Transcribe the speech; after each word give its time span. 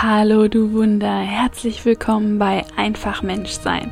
Hallo 0.00 0.46
du 0.46 0.74
Wunder, 0.74 1.18
herzlich 1.18 1.84
willkommen 1.84 2.38
bei 2.38 2.64
Einfach 2.76 3.22
Menschsein, 3.22 3.90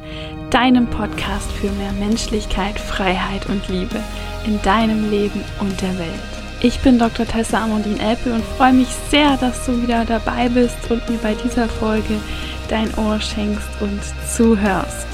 deinem 0.50 0.86
Podcast 0.86 1.50
für 1.50 1.68
mehr 1.72 1.90
Menschlichkeit, 1.90 2.78
Freiheit 2.78 3.48
und 3.48 3.66
Liebe 3.66 4.00
in 4.46 4.62
deinem 4.62 5.10
Leben 5.10 5.42
und 5.58 5.80
der 5.82 5.98
Welt. 5.98 6.22
Ich 6.60 6.78
bin 6.78 7.00
Dr. 7.00 7.26
Tessa 7.26 7.64
Amondine 7.64 7.98
Elpel 7.98 8.34
und 8.34 8.44
freue 8.44 8.74
mich 8.74 8.86
sehr, 9.10 9.36
dass 9.38 9.66
du 9.66 9.82
wieder 9.82 10.04
dabei 10.04 10.48
bist 10.48 10.76
und 10.90 11.10
mir 11.10 11.18
bei 11.18 11.34
dieser 11.34 11.68
Folge 11.68 12.20
dein 12.68 12.94
Ohr 12.94 13.20
schenkst 13.20 13.68
und 13.80 14.00
zuhörst. 14.32 15.08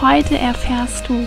Heute 0.00 0.38
erfährst 0.38 1.08
du, 1.08 1.26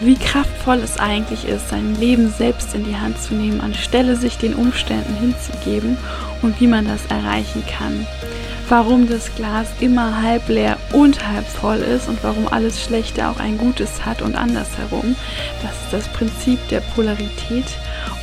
wie 0.00 0.14
kraftvoll 0.14 0.78
es 0.78 1.00
eigentlich 1.00 1.48
ist, 1.48 1.70
sein 1.70 1.96
Leben 1.96 2.30
selbst 2.30 2.76
in 2.76 2.84
die 2.84 2.96
Hand 2.96 3.20
zu 3.20 3.34
nehmen, 3.34 3.60
anstelle 3.60 4.14
sich 4.14 4.38
den 4.38 4.54
Umständen 4.54 5.16
hinzugeben 5.16 5.98
und 6.42 6.60
wie 6.60 6.66
man 6.66 6.86
das 6.86 7.06
erreichen 7.06 7.64
kann. 7.66 8.06
Warum 8.68 9.08
das 9.08 9.34
Glas 9.34 9.68
immer 9.80 10.22
halb 10.22 10.48
leer 10.48 10.76
und 10.92 11.26
halb 11.26 11.46
voll 11.46 11.78
ist 11.78 12.06
und 12.06 12.22
warum 12.22 12.48
alles 12.48 12.82
Schlechte 12.82 13.26
auch 13.28 13.40
ein 13.40 13.56
Gutes 13.56 14.04
hat 14.04 14.20
und 14.20 14.36
andersherum. 14.36 15.16
Das 15.62 15.72
ist 15.72 15.92
das 15.92 16.08
Prinzip 16.08 16.58
der 16.68 16.80
Polarität 16.80 17.64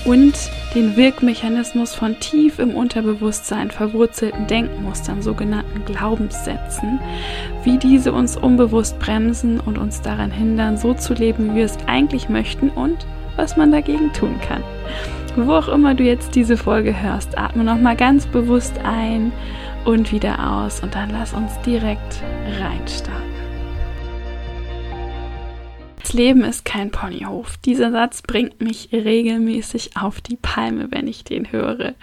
und 0.06 0.36
den 0.76 0.96
Wirkmechanismus 0.96 1.96
von 1.96 2.20
tief 2.20 2.60
im 2.60 2.76
Unterbewusstsein 2.76 3.72
verwurzelten 3.72 4.46
Denkmustern, 4.46 5.24
sogenannten 5.24 5.84
Glaubenssätzen, 5.86 7.00
wie 7.64 7.80
diese 7.80 8.14
uns 8.14 8.38
unbewusst 8.38 9.00
bremsen 9.00 9.60
und 9.60 9.80
uns 9.80 10.02
daran 10.02 10.30
hindern, 10.32 10.78
so 10.78 10.94
zu 10.94 11.14
leben, 11.14 11.52
wie 11.52 11.60
wir 11.60 11.66
es 11.66 11.78
eigentlich 11.88 12.30
möchten 12.30 12.70
und 12.70 13.08
was 13.36 13.58
man 13.58 13.72
dagegen 13.72 14.14
tun 14.14 14.36
kann. 14.48 14.64
Wo 15.38 15.54
auch 15.54 15.68
immer 15.68 15.94
du 15.96 16.04
jetzt 16.04 16.36
diese 16.36 16.56
Folge 16.56 17.02
hörst, 17.02 17.38
atme 17.38 17.64
nochmal 17.64 17.96
ganz 17.96 18.26
bewusst 18.26 18.80
ein 18.84 19.34
und 19.84 20.12
wieder 20.12 20.52
aus 20.52 20.80
und 20.80 20.96
dann 20.96 21.10
lass 21.10 21.34
uns 21.34 21.60
direkt 21.62 22.24
reinstarten. 22.60 23.25
Leben 26.16 26.44
ist 26.44 26.66
kein 26.66 26.92
Ponyhof. 26.92 27.58
Dieser 27.58 27.92
Satz 27.92 28.22
bringt 28.22 28.62
mich 28.62 28.90
regelmäßig 28.92 29.92
auf 29.96 30.22
die 30.22 30.38
Palme, 30.38 30.88
wenn 30.90 31.08
ich 31.08 31.24
den 31.24 31.52
höre. 31.52 31.94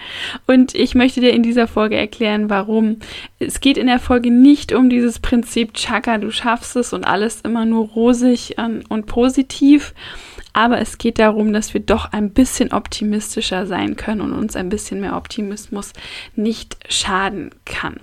Und 0.46 0.74
ich 0.74 0.94
möchte 0.94 1.20
dir 1.20 1.32
in 1.32 1.42
dieser 1.42 1.66
Folge 1.66 1.96
erklären, 1.96 2.50
warum. 2.50 2.98
Es 3.38 3.60
geht 3.60 3.78
in 3.78 3.86
der 3.86 3.98
Folge 3.98 4.30
nicht 4.30 4.72
um 4.72 4.91
dieses 4.91 5.19
Prinzip 5.19 5.74
Chaka, 5.74 6.19
du 6.19 6.30
schaffst 6.30 6.77
es 6.77 6.92
und 6.92 7.04
alles 7.04 7.41
immer 7.41 7.64
nur 7.64 7.88
rosig 7.88 8.56
und 8.88 9.06
positiv. 9.06 9.94
Aber 10.52 10.78
es 10.78 10.98
geht 10.98 11.19
darum, 11.19 11.52
dass 11.52 11.72
wir 11.72 11.80
doch 11.80 12.12
ein 12.12 12.30
bisschen 12.30 12.72
optimistischer 12.72 13.66
sein 13.66 13.97
können 13.97 14.20
und 14.20 14.34
uns 14.34 14.54
ein 14.54 14.69
bisschen 14.69 15.00
mehr 15.00 15.16
Optimismus 15.16 15.92
nicht 16.36 16.76
schaden 16.91 17.50
kann. 17.64 18.00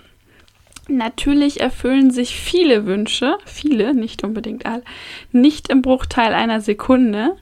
Natürlich 0.89 1.59
erfüllen 1.59 2.09
sich 2.09 2.35
viele 2.35 2.85
Wünsche, 2.85 3.37
viele, 3.45 3.93
nicht 3.93 4.23
unbedingt 4.23 4.65
alle, 4.65 4.83
nicht 5.31 5.69
im 5.69 5.81
Bruchteil 5.81 6.33
einer 6.33 6.61
Sekunde. 6.61 7.35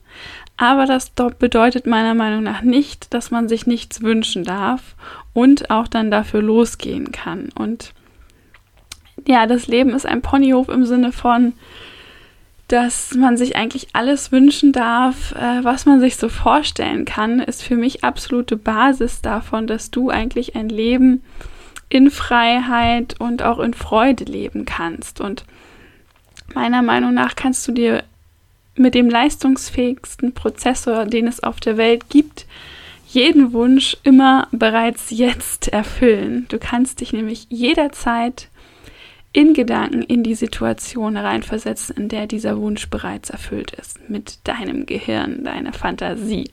Aber 0.58 0.86
das 0.86 1.12
bedeutet 1.12 1.86
meiner 1.86 2.14
Meinung 2.14 2.44
nach 2.44 2.62
nicht, 2.62 3.14
dass 3.14 3.32
man 3.32 3.48
sich 3.48 3.68
nichts 3.68 4.02
wünschen 4.02 4.44
darf 4.44 4.96
und 5.34 5.70
auch 5.70 5.88
dann 5.88 6.12
dafür 6.12 6.42
losgehen 6.42 7.12
kann. 7.12 7.50
Und 7.56 7.94
ja, 9.28 9.46
das 9.46 9.68
Leben 9.68 9.92
ist 9.92 10.06
ein 10.06 10.22
Ponyhof 10.22 10.68
im 10.68 10.86
Sinne 10.86 11.12
von, 11.12 11.54
dass 12.68 13.14
man 13.14 13.38
sich 13.38 13.56
eigentlich 13.56 13.90
alles 13.94 14.32
wünschen 14.32 14.74
darf, 14.74 15.32
äh, 15.34 15.64
was 15.64 15.86
man 15.86 16.02
sich 16.02 16.18
so 16.18 16.28
vorstellen 16.28 17.06
kann, 17.06 17.40
ist 17.40 17.64
für 17.64 17.78
mich 17.78 18.04
absolute 18.04 18.58
Basis 18.58 19.22
davon, 19.22 19.68
dass 19.68 19.90
du 19.90 20.10
eigentlich 20.10 20.56
ein 20.56 20.68
Leben 20.68 21.22
in 21.90 22.12
Freiheit 22.12 23.16
und 23.20 23.44
auch 23.44 23.60
in 23.60 23.74
Freude 23.74 24.26
leben 24.26 24.66
kannst. 24.66 25.22
Und 25.22 25.46
meiner 26.54 26.82
Meinung 26.82 27.14
nach 27.14 27.36
kannst 27.36 27.68
du 27.68 27.72
dir 27.72 28.04
mit 28.76 28.94
dem 28.94 29.10
leistungsfähigsten 29.10 30.34
Prozessor, 30.34 31.06
den 31.06 31.28
es 31.28 31.42
auf 31.42 31.60
der 31.60 31.78
Welt 31.78 32.10
gibt, 32.10 32.46
jeden 33.08 33.54
Wunsch 33.54 33.98
immer 34.04 34.48
bereits 34.52 35.10
jetzt 35.10 35.70
erfüllen. 35.70 36.46
Du 36.50 36.60
kannst 36.60 37.00
dich 37.00 37.14
nämlich 37.14 37.48
jederzeit 37.50 38.50
in 39.32 39.54
Gedanken 39.54 40.02
in 40.02 40.24
die 40.24 40.36
Situation 40.36 41.16
reinversetzen, 41.16 41.96
in 41.96 42.10
der 42.10 42.28
dieser 42.28 42.60
Wunsch 42.60 42.90
bereits 42.90 43.30
erfüllt 43.30 43.72
ist, 43.72 44.10
mit 44.10 44.40
deinem 44.44 44.86
Gehirn, 44.86 45.44
deiner 45.44 45.74
Fantasie. 45.74 46.50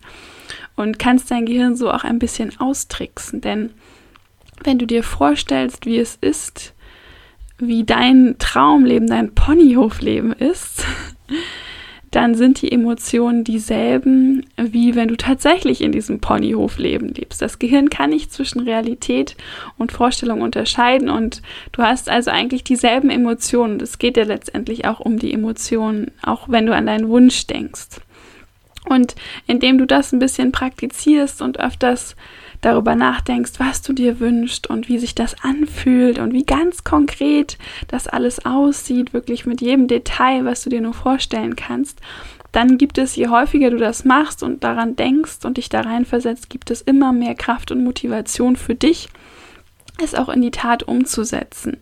Und 0.77 0.99
kannst 0.99 1.31
dein 1.31 1.47
Gehirn 1.47 1.77
so 1.77 1.91
auch 1.91 2.05
ein 2.05 2.19
bisschen 2.19 2.59
austricksen, 2.61 3.41
denn 3.41 3.71
wenn 4.63 4.79
du 4.79 4.87
dir 4.87 5.03
vorstellst, 5.03 5.87
wie 5.87 5.99
es 5.99 6.17
ist, 6.21 6.75
wie 7.59 7.85
dein 7.85 8.37
Traumleben, 8.39 9.09
dein 9.09 9.35
Ponyhofleben 9.35 10.33
ist, 10.33 10.85
dann 12.11 12.37
sind 12.37 12.63
die 12.63 12.71
Emotionen 12.71 13.43
dieselben, 13.43 14.47
wie 14.57 14.95
wenn 14.95 15.09
du 15.09 15.17
tatsächlich 15.17 15.81
in 15.81 15.91
diesem 15.91 16.21
Ponyhofleben 16.21 17.09
lebst. 17.09 17.43
Das 17.43 17.59
Gehirn 17.59 17.91
kann 17.91 18.11
nicht 18.11 18.33
zwischen 18.33 18.61
Realität 18.61 19.37
und 19.79 19.91
Vorstellung 19.91 20.41
unterscheiden 20.41 21.11
und 21.11 21.43
du 21.73 21.83
hast 21.83 22.09
also 22.09 22.31
eigentlich 22.31 22.63
dieselben 22.63 23.11
Emotionen. 23.11 23.81
Es 23.81 23.99
geht 23.99 24.17
ja 24.17 24.23
letztendlich 24.23 24.85
auch 24.85 25.01
um 25.01 25.19
die 25.19 25.33
Emotionen, 25.33 26.13
auch 26.23 26.49
wenn 26.49 26.67
du 26.67 26.75
an 26.75 26.87
deinen 26.87 27.09
Wunsch 27.09 27.49
denkst. 27.49 28.01
Und 28.89 29.17
indem 29.49 29.79
du 29.79 29.87
das 29.87 30.13
ein 30.13 30.19
bisschen 30.21 30.53
praktizierst 30.53 31.43
und 31.43 31.59
öfters 31.59 32.15
darüber 32.61 32.95
nachdenkst, 32.95 33.53
was 33.59 33.83
du 33.83 33.93
dir 33.93 34.21
wünschst 34.21 34.69
und 34.69 34.89
wie 34.89 34.99
sich 34.99 35.15
das 35.15 35.37
anfühlt 35.43 36.19
und 36.19 36.33
wie 36.33 36.45
ganz 36.45 36.85
konkret 36.85 37.59
das 37.89 38.07
alles 38.09 38.45
aussieht, 38.45 39.13
wirklich 39.13 39.47
mit 39.47 39.61
jedem 39.61 39.89
Detail, 39.89 40.45
was 40.45 40.63
du 40.63 40.71
dir 40.71 40.81
nur 40.81 40.95
vorstellen 40.95 41.57
kannst, 41.57 42.01
dann 42.53 42.79
gibt 42.79 42.99
es, 42.99 43.17
je 43.17 43.29
häufiger 43.29 43.71
du 43.71 43.79
das 43.79 44.05
machst 44.05 44.43
und 44.43 44.63
daran 44.63 44.95
denkst 44.95 45.45
und 45.45 45.57
dich 45.57 45.69
da 45.69 45.81
reinversetzt, 45.81 46.49
gibt 46.49 46.71
es 46.71 46.83
immer 46.83 47.13
mehr 47.13 47.35
Kraft 47.35 47.73
und 47.73 47.83
Motivation 47.83 48.55
für 48.55 48.77
dich, 48.77 49.09
es 50.03 50.15
auch 50.15 50.29
in 50.29 50.43
die 50.43 50.51
Tat 50.51 50.83
umzusetzen 50.83 51.77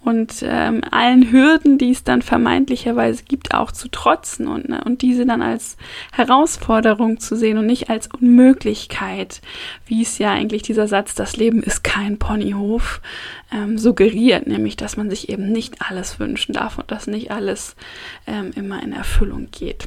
und 0.00 0.42
ähm, 0.42 0.82
allen 0.90 1.30
Hürden, 1.30 1.78
die 1.78 1.92
es 1.92 2.02
dann 2.02 2.20
vermeintlicherweise 2.20 3.22
gibt, 3.22 3.54
auch 3.54 3.70
zu 3.70 3.88
trotzen 3.88 4.48
und, 4.48 4.68
ne, 4.68 4.82
und 4.84 5.02
diese 5.02 5.26
dann 5.26 5.42
als 5.42 5.76
Herausforderung 6.10 7.20
zu 7.20 7.36
sehen 7.36 7.58
und 7.58 7.66
nicht 7.66 7.88
als 7.88 8.08
Unmöglichkeit, 8.08 9.40
wie 9.86 10.02
es 10.02 10.18
ja 10.18 10.32
eigentlich 10.32 10.62
dieser 10.62 10.88
Satz, 10.88 11.14
das 11.14 11.36
Leben 11.36 11.62
ist 11.62 11.84
kein 11.84 12.18
Ponyhof, 12.18 13.00
ähm, 13.52 13.78
suggeriert, 13.78 14.48
nämlich 14.48 14.76
dass 14.76 14.96
man 14.96 15.08
sich 15.08 15.28
eben 15.28 15.52
nicht 15.52 15.82
alles 15.88 16.18
wünschen 16.18 16.54
darf 16.54 16.78
und 16.78 16.90
dass 16.90 17.06
nicht 17.06 17.30
alles 17.30 17.76
ähm, 18.26 18.50
immer 18.56 18.82
in 18.82 18.92
Erfüllung 18.92 19.48
geht. 19.52 19.86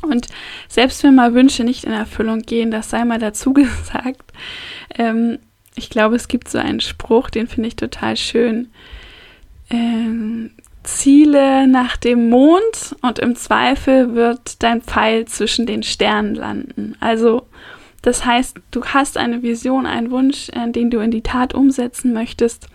Und 0.00 0.28
selbst 0.68 1.02
wenn 1.02 1.14
mal 1.14 1.34
Wünsche 1.34 1.64
nicht 1.64 1.84
in 1.84 1.92
Erfüllung 1.92 2.40
gehen, 2.40 2.70
das 2.70 2.88
sei 2.88 3.04
mal 3.04 3.18
dazu 3.18 3.52
gesagt, 3.52 4.32
ähm, 4.96 5.38
ich 5.76 5.90
glaube, 5.90 6.16
es 6.16 6.28
gibt 6.28 6.48
so 6.48 6.58
einen 6.58 6.80
Spruch, 6.80 7.30
den 7.30 7.46
finde 7.46 7.68
ich 7.68 7.76
total 7.76 8.16
schön. 8.16 8.68
Ähm, 9.70 10.50
Ziele 10.84 11.66
nach 11.66 11.96
dem 11.96 12.28
Mond 12.28 12.94
und 13.02 13.18
im 13.18 13.34
Zweifel 13.36 14.14
wird 14.14 14.62
dein 14.62 14.82
Pfeil 14.82 15.24
zwischen 15.24 15.66
den 15.66 15.82
Sternen 15.82 16.34
landen. 16.34 16.94
Also 17.00 17.46
das 18.02 18.26
heißt, 18.26 18.58
du 18.70 18.84
hast 18.84 19.16
eine 19.16 19.42
Vision, 19.42 19.86
einen 19.86 20.10
Wunsch, 20.10 20.50
äh, 20.50 20.70
den 20.70 20.90
du 20.90 21.00
in 21.00 21.10
die 21.10 21.22
Tat 21.22 21.54
umsetzen 21.54 22.12
möchtest. 22.12 22.68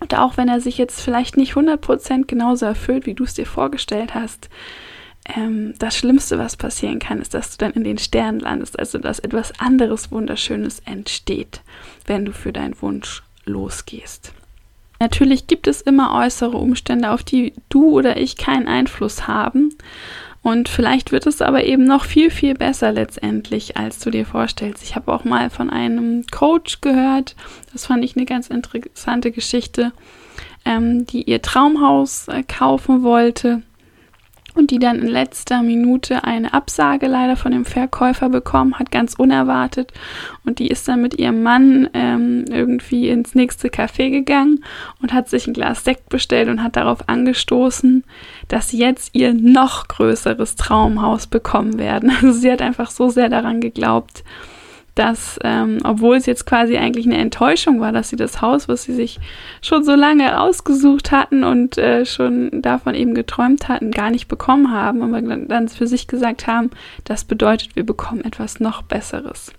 Und 0.00 0.18
auch 0.18 0.36
wenn 0.36 0.48
er 0.48 0.60
sich 0.60 0.76
jetzt 0.76 1.00
vielleicht 1.00 1.36
nicht 1.36 1.54
100% 1.54 2.26
genauso 2.26 2.66
erfüllt, 2.66 3.06
wie 3.06 3.14
du 3.14 3.24
es 3.24 3.34
dir 3.34 3.46
vorgestellt 3.46 4.14
hast, 4.14 4.48
ähm, 5.36 5.74
das 5.78 5.96
Schlimmste, 5.96 6.38
was 6.38 6.56
passieren 6.56 6.98
kann, 6.98 7.20
ist, 7.20 7.34
dass 7.34 7.50
du 7.50 7.58
dann 7.58 7.72
in 7.72 7.84
den 7.84 7.98
Sternen 7.98 8.40
landest, 8.40 8.78
also 8.78 8.98
dass 8.98 9.18
etwas 9.18 9.58
anderes 9.60 10.10
Wunderschönes 10.10 10.80
entsteht, 10.84 11.60
wenn 12.06 12.24
du 12.24 12.32
für 12.32 12.52
deinen 12.52 12.80
Wunsch 12.80 13.22
losgehst. 13.44 14.32
Natürlich 14.98 15.46
gibt 15.46 15.66
es 15.66 15.80
immer 15.80 16.14
äußere 16.14 16.56
Umstände, 16.56 17.10
auf 17.10 17.22
die 17.22 17.54
du 17.70 17.90
oder 17.90 18.18
ich 18.18 18.36
keinen 18.36 18.68
Einfluss 18.68 19.26
haben. 19.26 19.74
Und 20.42 20.68
vielleicht 20.68 21.12
wird 21.12 21.26
es 21.26 21.42
aber 21.42 21.64
eben 21.64 21.84
noch 21.84 22.04
viel, 22.04 22.30
viel 22.30 22.54
besser 22.54 22.92
letztendlich, 22.92 23.76
als 23.76 23.98
du 23.98 24.10
dir 24.10 24.24
vorstellst. 24.24 24.82
Ich 24.82 24.96
habe 24.96 25.12
auch 25.12 25.24
mal 25.24 25.50
von 25.50 25.68
einem 25.70 26.24
Coach 26.30 26.80
gehört, 26.80 27.34
das 27.72 27.86
fand 27.86 28.04
ich 28.04 28.16
eine 28.16 28.24
ganz 28.24 28.48
interessante 28.48 29.32
Geschichte, 29.32 29.92
ähm, 30.64 31.06
die 31.06 31.22
ihr 31.22 31.42
Traumhaus 31.42 32.28
äh, 32.28 32.42
kaufen 32.42 33.02
wollte 33.02 33.62
und 34.54 34.70
die 34.70 34.78
dann 34.78 35.00
in 35.00 35.06
letzter 35.06 35.62
Minute 35.62 36.24
eine 36.24 36.52
Absage 36.52 37.06
leider 37.06 37.36
von 37.36 37.52
dem 37.52 37.64
Verkäufer 37.64 38.28
bekommen 38.28 38.78
hat, 38.78 38.90
ganz 38.90 39.14
unerwartet. 39.14 39.92
Und 40.44 40.58
die 40.58 40.68
ist 40.68 40.86
dann 40.88 41.02
mit 41.02 41.18
ihrem 41.18 41.42
Mann 41.42 41.88
ähm, 41.94 42.44
irgendwie 42.50 43.08
ins 43.08 43.34
nächste 43.34 43.68
Café 43.68 44.10
gegangen 44.10 44.64
und 45.00 45.12
hat 45.12 45.28
sich 45.28 45.46
ein 45.46 45.54
Glas 45.54 45.84
Sekt 45.84 46.08
bestellt 46.08 46.48
und 46.48 46.62
hat 46.62 46.76
darauf 46.76 47.08
angestoßen, 47.08 48.04
dass 48.48 48.70
sie 48.70 48.78
jetzt 48.78 49.14
ihr 49.14 49.34
noch 49.34 49.88
größeres 49.88 50.56
Traumhaus 50.56 51.26
bekommen 51.26 51.78
werden. 51.78 52.10
Also 52.20 52.38
sie 52.38 52.52
hat 52.52 52.60
einfach 52.60 52.90
so 52.90 53.08
sehr 53.08 53.28
daran 53.28 53.60
geglaubt, 53.60 54.24
dass, 54.94 55.38
ähm, 55.44 55.78
obwohl 55.84 56.16
es 56.16 56.26
jetzt 56.26 56.46
quasi 56.46 56.76
eigentlich 56.76 57.06
eine 57.06 57.18
Enttäuschung 57.18 57.80
war, 57.80 57.92
dass 57.92 58.10
sie 58.10 58.16
das 58.16 58.40
Haus, 58.40 58.68
was 58.68 58.82
sie 58.82 58.94
sich 58.94 59.18
schon 59.62 59.84
so 59.84 59.94
lange 59.94 60.40
ausgesucht 60.40 61.10
hatten 61.10 61.44
und 61.44 61.78
äh, 61.78 62.04
schon 62.04 62.62
davon 62.62 62.94
eben 62.94 63.14
geträumt 63.14 63.68
hatten, 63.68 63.90
gar 63.90 64.10
nicht 64.10 64.28
bekommen 64.28 64.72
haben, 64.72 65.02
aber 65.02 65.20
dann 65.20 65.68
für 65.68 65.86
sich 65.86 66.06
gesagt 66.06 66.46
haben, 66.46 66.70
das 67.04 67.24
bedeutet, 67.24 67.76
wir 67.76 67.84
bekommen 67.84 68.24
etwas 68.24 68.60
noch 68.60 68.82
Besseres. 68.82 69.52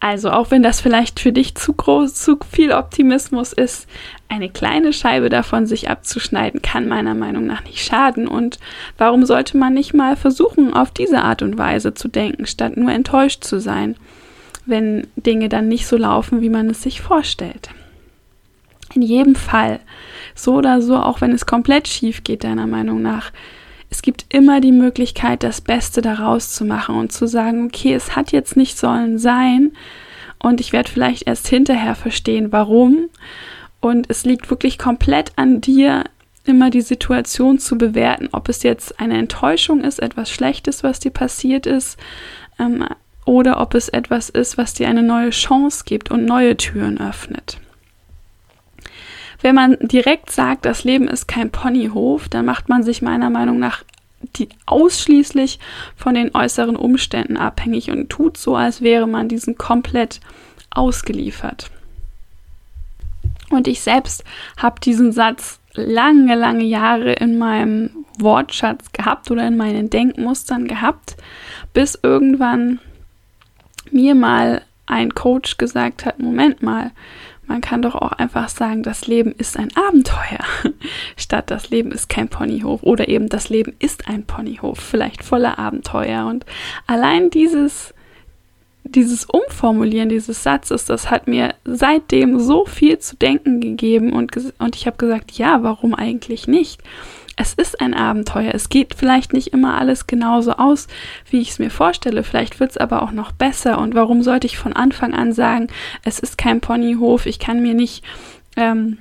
Also 0.00 0.30
auch 0.30 0.50
wenn 0.50 0.62
das 0.62 0.80
vielleicht 0.80 1.20
für 1.20 1.32
dich 1.32 1.54
zu 1.54 1.72
groß, 1.72 2.14
zu 2.14 2.38
viel 2.50 2.72
Optimismus 2.72 3.52
ist, 3.52 3.88
eine 4.28 4.50
kleine 4.50 4.92
Scheibe 4.92 5.28
davon 5.28 5.66
sich 5.66 5.88
abzuschneiden, 5.88 6.62
kann 6.62 6.88
meiner 6.88 7.14
Meinung 7.14 7.46
nach 7.46 7.64
nicht 7.64 7.84
schaden. 7.84 8.28
Und 8.28 8.58
warum 8.98 9.24
sollte 9.24 9.56
man 9.56 9.74
nicht 9.74 9.94
mal 9.94 10.16
versuchen, 10.16 10.74
auf 10.74 10.90
diese 10.90 11.22
Art 11.22 11.42
und 11.42 11.58
Weise 11.58 11.94
zu 11.94 12.08
denken, 12.08 12.46
statt 12.46 12.76
nur 12.76 12.90
enttäuscht 12.90 13.44
zu 13.44 13.60
sein, 13.60 13.96
wenn 14.66 15.06
Dinge 15.16 15.48
dann 15.48 15.68
nicht 15.68 15.86
so 15.86 15.96
laufen, 15.96 16.40
wie 16.40 16.50
man 16.50 16.68
es 16.68 16.82
sich 16.82 17.00
vorstellt? 17.00 17.70
In 18.94 19.02
jedem 19.02 19.34
Fall, 19.34 19.80
so 20.34 20.54
oder 20.54 20.80
so, 20.80 20.96
auch 20.96 21.20
wenn 21.20 21.32
es 21.32 21.46
komplett 21.46 21.88
schief 21.88 22.24
geht, 22.24 22.44
deiner 22.44 22.66
Meinung 22.66 23.02
nach, 23.02 23.32
es 23.96 24.02
gibt 24.02 24.26
immer 24.28 24.60
die 24.60 24.72
Möglichkeit, 24.72 25.42
das 25.42 25.62
Beste 25.62 26.02
daraus 26.02 26.52
zu 26.52 26.66
machen 26.66 26.96
und 26.96 27.12
zu 27.12 27.26
sagen, 27.26 27.64
okay, 27.64 27.94
es 27.94 28.14
hat 28.14 28.30
jetzt 28.30 28.54
nicht 28.54 28.76
sollen 28.76 29.18
sein 29.18 29.72
und 30.38 30.60
ich 30.60 30.74
werde 30.74 30.90
vielleicht 30.90 31.26
erst 31.26 31.48
hinterher 31.48 31.94
verstehen, 31.94 32.52
warum. 32.52 33.08
Und 33.80 34.10
es 34.10 34.26
liegt 34.26 34.50
wirklich 34.50 34.76
komplett 34.76 35.32
an 35.36 35.62
dir, 35.62 36.04
immer 36.44 36.68
die 36.68 36.82
Situation 36.82 37.58
zu 37.58 37.78
bewerten, 37.78 38.28
ob 38.32 38.50
es 38.50 38.62
jetzt 38.62 39.00
eine 39.00 39.16
Enttäuschung 39.16 39.80
ist, 39.82 39.98
etwas 39.98 40.30
Schlechtes, 40.30 40.84
was 40.84 41.00
dir 41.00 41.10
passiert 41.10 41.64
ist, 41.64 41.98
ähm, 42.58 42.84
oder 43.24 43.62
ob 43.62 43.74
es 43.74 43.88
etwas 43.88 44.28
ist, 44.28 44.58
was 44.58 44.74
dir 44.74 44.88
eine 44.88 45.04
neue 45.04 45.30
Chance 45.30 45.84
gibt 45.86 46.10
und 46.10 46.26
neue 46.26 46.54
Türen 46.58 47.00
öffnet. 47.00 47.60
Wenn 49.40 49.54
man 49.54 49.76
direkt 49.80 50.30
sagt, 50.30 50.64
das 50.64 50.84
Leben 50.84 51.08
ist 51.08 51.28
kein 51.28 51.50
Ponyhof, 51.50 52.28
dann 52.28 52.46
macht 52.46 52.68
man 52.68 52.82
sich 52.82 53.02
meiner 53.02 53.30
Meinung 53.30 53.58
nach 53.58 53.84
die 54.36 54.48
ausschließlich 54.66 55.58
von 55.94 56.14
den 56.14 56.34
äußeren 56.34 56.76
Umständen 56.76 57.36
abhängig 57.36 57.90
und 57.90 58.08
tut 58.08 58.36
so, 58.36 58.56
als 58.56 58.80
wäre 58.80 59.06
man 59.06 59.28
diesen 59.28 59.56
komplett 59.58 60.20
ausgeliefert. 60.70 61.70
Und 63.50 63.68
ich 63.68 63.80
selbst 63.80 64.24
habe 64.56 64.80
diesen 64.80 65.12
Satz 65.12 65.60
lange, 65.74 66.34
lange 66.34 66.64
Jahre 66.64 67.12
in 67.12 67.38
meinem 67.38 67.90
Wortschatz 68.18 68.92
gehabt 68.92 69.30
oder 69.30 69.46
in 69.46 69.56
meinen 69.56 69.90
Denkmustern 69.90 70.66
gehabt, 70.66 71.16
bis 71.72 71.98
irgendwann 72.02 72.80
mir 73.90 74.14
mal 74.14 74.62
ein 74.86 75.14
Coach 75.14 75.58
gesagt 75.58 76.04
hat, 76.04 76.18
Moment 76.18 76.62
mal, 76.62 76.92
man 77.46 77.60
kann 77.60 77.82
doch 77.82 77.94
auch 77.94 78.12
einfach 78.12 78.48
sagen, 78.48 78.82
das 78.82 79.06
Leben 79.06 79.32
ist 79.32 79.56
ein 79.56 79.68
Abenteuer, 79.76 80.44
statt 81.16 81.50
das 81.50 81.70
Leben 81.70 81.92
ist 81.92 82.08
kein 82.08 82.28
Ponyhof 82.28 82.82
oder 82.82 83.08
eben 83.08 83.28
das 83.28 83.48
Leben 83.48 83.74
ist 83.78 84.08
ein 84.08 84.24
Ponyhof, 84.24 84.78
vielleicht 84.78 85.24
voller 85.24 85.58
Abenteuer. 85.58 86.26
Und 86.26 86.44
allein 86.86 87.30
dieses, 87.30 87.94
dieses 88.88 89.24
Umformulieren 89.24 90.08
dieses 90.08 90.42
Satzes, 90.42 90.84
das 90.84 91.10
hat 91.10 91.28
mir 91.28 91.54
seitdem 91.64 92.38
so 92.38 92.64
viel 92.64 92.98
zu 92.98 93.16
denken 93.16 93.60
gegeben 93.60 94.12
und, 94.12 94.36
und 94.58 94.76
ich 94.76 94.86
habe 94.86 94.96
gesagt, 94.96 95.32
ja, 95.32 95.62
warum 95.62 95.94
eigentlich 95.94 96.46
nicht? 96.46 96.82
es 97.36 97.52
ist 97.52 97.80
ein 97.80 97.94
Abenteuer. 97.94 98.52
Es 98.54 98.70
geht 98.70 98.94
vielleicht 98.94 99.34
nicht 99.34 99.48
immer 99.48 99.78
alles 99.78 100.06
genauso 100.06 100.52
aus, 100.52 100.88
wie 101.30 101.40
ich 101.40 101.50
es 101.50 101.58
mir 101.58 101.70
vorstelle. 101.70 102.22
Vielleicht 102.22 102.60
wird 102.60 102.70
es 102.70 102.76
aber 102.78 103.02
auch 103.02 103.12
noch 103.12 103.30
besser. 103.30 103.78
Und 103.78 103.94
warum 103.94 104.22
sollte 104.22 104.46
ich 104.46 104.56
von 104.56 104.72
Anfang 104.72 105.14
an 105.14 105.32
sagen, 105.32 105.68
es 106.02 106.18
ist 106.18 106.38
kein 106.38 106.62
Ponyhof, 106.62 107.26
ich 107.26 107.38
kann 107.38 107.60
mir 107.60 107.74
nicht 107.74 108.02
ähm, 108.56 108.98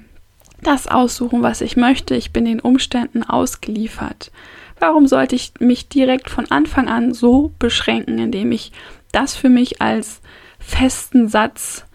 das 0.61 0.87
aussuchen, 0.87 1.43
was 1.43 1.61
ich 1.61 1.77
möchte, 1.77 2.15
ich 2.15 2.33
bin 2.33 2.43
den 2.43 2.59
Umständen 2.59 3.23
ausgeliefert. 3.23 4.31
Warum 4.79 5.07
sollte 5.07 5.35
ich 5.35 5.53
mich 5.59 5.87
direkt 5.87 6.29
von 6.29 6.51
Anfang 6.51 6.89
an 6.89 7.13
so 7.13 7.53
beschränken, 7.59 8.19
indem 8.19 8.51
ich 8.51 8.73
das 9.15 9.35
für 9.35 9.49
mich 9.49 9.81
als 9.81 10.21
festen 10.59 11.27
Satz 11.27 11.85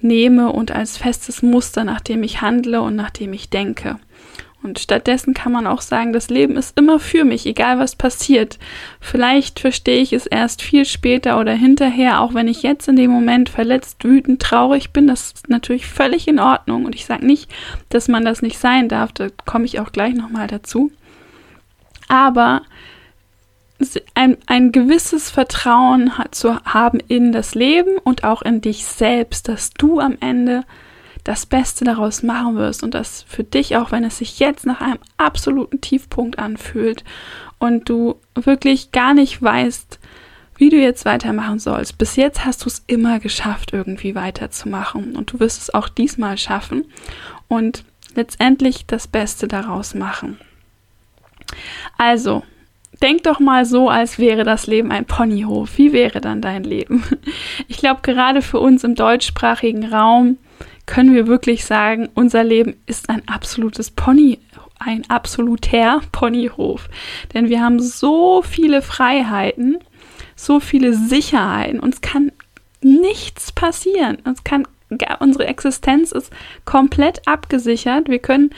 nehme 0.00 0.50
und 0.52 0.72
als 0.72 0.96
festes 0.96 1.42
Muster, 1.42 1.84
nach 1.84 2.00
dem 2.00 2.22
ich 2.22 2.40
handle 2.40 2.80
und 2.80 2.96
nach 2.96 3.10
dem 3.10 3.32
ich 3.32 3.50
denke? 3.50 3.98
Und 4.62 4.78
stattdessen 4.78 5.32
kann 5.32 5.52
man 5.52 5.66
auch 5.66 5.80
sagen, 5.80 6.12
das 6.12 6.28
Leben 6.28 6.56
ist 6.56 6.78
immer 6.78 6.98
für 6.98 7.24
mich, 7.24 7.46
egal 7.46 7.78
was 7.78 7.96
passiert. 7.96 8.58
Vielleicht 9.00 9.58
verstehe 9.58 10.02
ich 10.02 10.12
es 10.12 10.26
erst 10.26 10.60
viel 10.60 10.84
später 10.84 11.40
oder 11.40 11.52
hinterher, 11.52 12.20
auch 12.20 12.34
wenn 12.34 12.46
ich 12.46 12.62
jetzt 12.62 12.86
in 12.86 12.96
dem 12.96 13.10
Moment 13.10 13.48
verletzt, 13.48 14.04
wütend, 14.04 14.42
traurig 14.42 14.90
bin. 14.90 15.06
Das 15.06 15.32
ist 15.32 15.48
natürlich 15.48 15.86
völlig 15.86 16.28
in 16.28 16.38
Ordnung. 16.38 16.84
Und 16.84 16.94
ich 16.94 17.06
sage 17.06 17.24
nicht, 17.24 17.50
dass 17.88 18.08
man 18.08 18.24
das 18.24 18.42
nicht 18.42 18.58
sein 18.58 18.88
darf. 18.88 19.12
Da 19.12 19.28
komme 19.46 19.64
ich 19.64 19.80
auch 19.80 19.92
gleich 19.92 20.14
nochmal 20.14 20.46
dazu. 20.46 20.92
Aber 22.08 22.60
ein, 24.14 24.36
ein 24.46 24.72
gewisses 24.72 25.30
Vertrauen 25.30 26.12
zu 26.30 26.56
haben 26.64 27.00
in 27.00 27.32
das 27.32 27.54
Leben 27.54 27.98
und 27.98 28.24
auch 28.24 28.42
in 28.42 28.60
dich 28.60 28.84
selbst, 28.84 29.48
dass 29.48 29.70
du 29.70 30.00
am 30.00 30.16
Ende 30.20 30.64
das 31.24 31.46
Beste 31.46 31.84
daraus 31.84 32.22
machen 32.22 32.56
wirst 32.56 32.82
und 32.82 32.94
das 32.94 33.22
für 33.28 33.44
dich, 33.44 33.76
auch 33.76 33.92
wenn 33.92 34.04
es 34.04 34.18
sich 34.18 34.38
jetzt 34.38 34.66
nach 34.66 34.80
einem 34.80 34.98
absoluten 35.16 35.80
Tiefpunkt 35.80 36.38
anfühlt 36.38 37.04
und 37.58 37.88
du 37.88 38.16
wirklich 38.34 38.90
gar 38.90 39.14
nicht 39.14 39.40
weißt, 39.42 39.98
wie 40.56 40.70
du 40.70 40.76
jetzt 40.76 41.04
weitermachen 41.04 41.58
sollst. 41.58 41.98
Bis 41.98 42.16
jetzt 42.16 42.44
hast 42.44 42.64
du 42.64 42.68
es 42.68 42.84
immer 42.86 43.18
geschafft, 43.18 43.72
irgendwie 43.72 44.14
weiterzumachen 44.14 45.16
und 45.16 45.32
du 45.32 45.40
wirst 45.40 45.60
es 45.60 45.72
auch 45.72 45.88
diesmal 45.88 46.36
schaffen 46.36 46.84
und 47.48 47.84
letztendlich 48.14 48.86
das 48.86 49.06
Beste 49.06 49.48
daraus 49.48 49.94
machen. 49.94 50.38
Also, 51.96 52.42
denk 53.02 53.22
doch 53.24 53.40
mal 53.40 53.64
so, 53.64 53.88
als 53.88 54.18
wäre 54.18 54.44
das 54.44 54.66
Leben 54.66 54.92
ein 54.92 55.04
Ponyhof. 55.04 55.78
Wie 55.78 55.92
wäre 55.92 56.20
dann 56.20 56.40
dein 56.40 56.64
Leben? 56.64 57.04
Ich 57.68 57.78
glaube, 57.78 58.00
gerade 58.02 58.42
für 58.42 58.60
uns 58.60 58.84
im 58.84 58.94
deutschsprachigen 58.94 59.92
Raum 59.92 60.38
können 60.86 61.14
wir 61.14 61.26
wirklich 61.26 61.64
sagen, 61.64 62.08
unser 62.14 62.42
Leben 62.44 62.74
ist 62.86 63.08
ein 63.08 63.22
absolutes 63.28 63.90
Pony, 63.90 64.38
ein 64.78 65.08
absoluter 65.08 66.00
Ponyhof. 66.10 66.88
Denn 67.32 67.48
wir 67.48 67.62
haben 67.62 67.80
so 67.80 68.42
viele 68.42 68.82
Freiheiten, 68.82 69.78
so 70.34 70.58
viele 70.58 70.94
Sicherheiten. 70.94 71.80
Uns 71.80 72.00
kann 72.00 72.32
nichts 72.82 73.52
passieren. 73.52 74.18
Uns 74.24 74.42
kann, 74.42 74.66
unsere 75.20 75.46
Existenz 75.46 76.12
ist 76.12 76.32
komplett 76.64 77.26
abgesichert. 77.26 78.08
Wir 78.08 78.18
können 78.18 78.50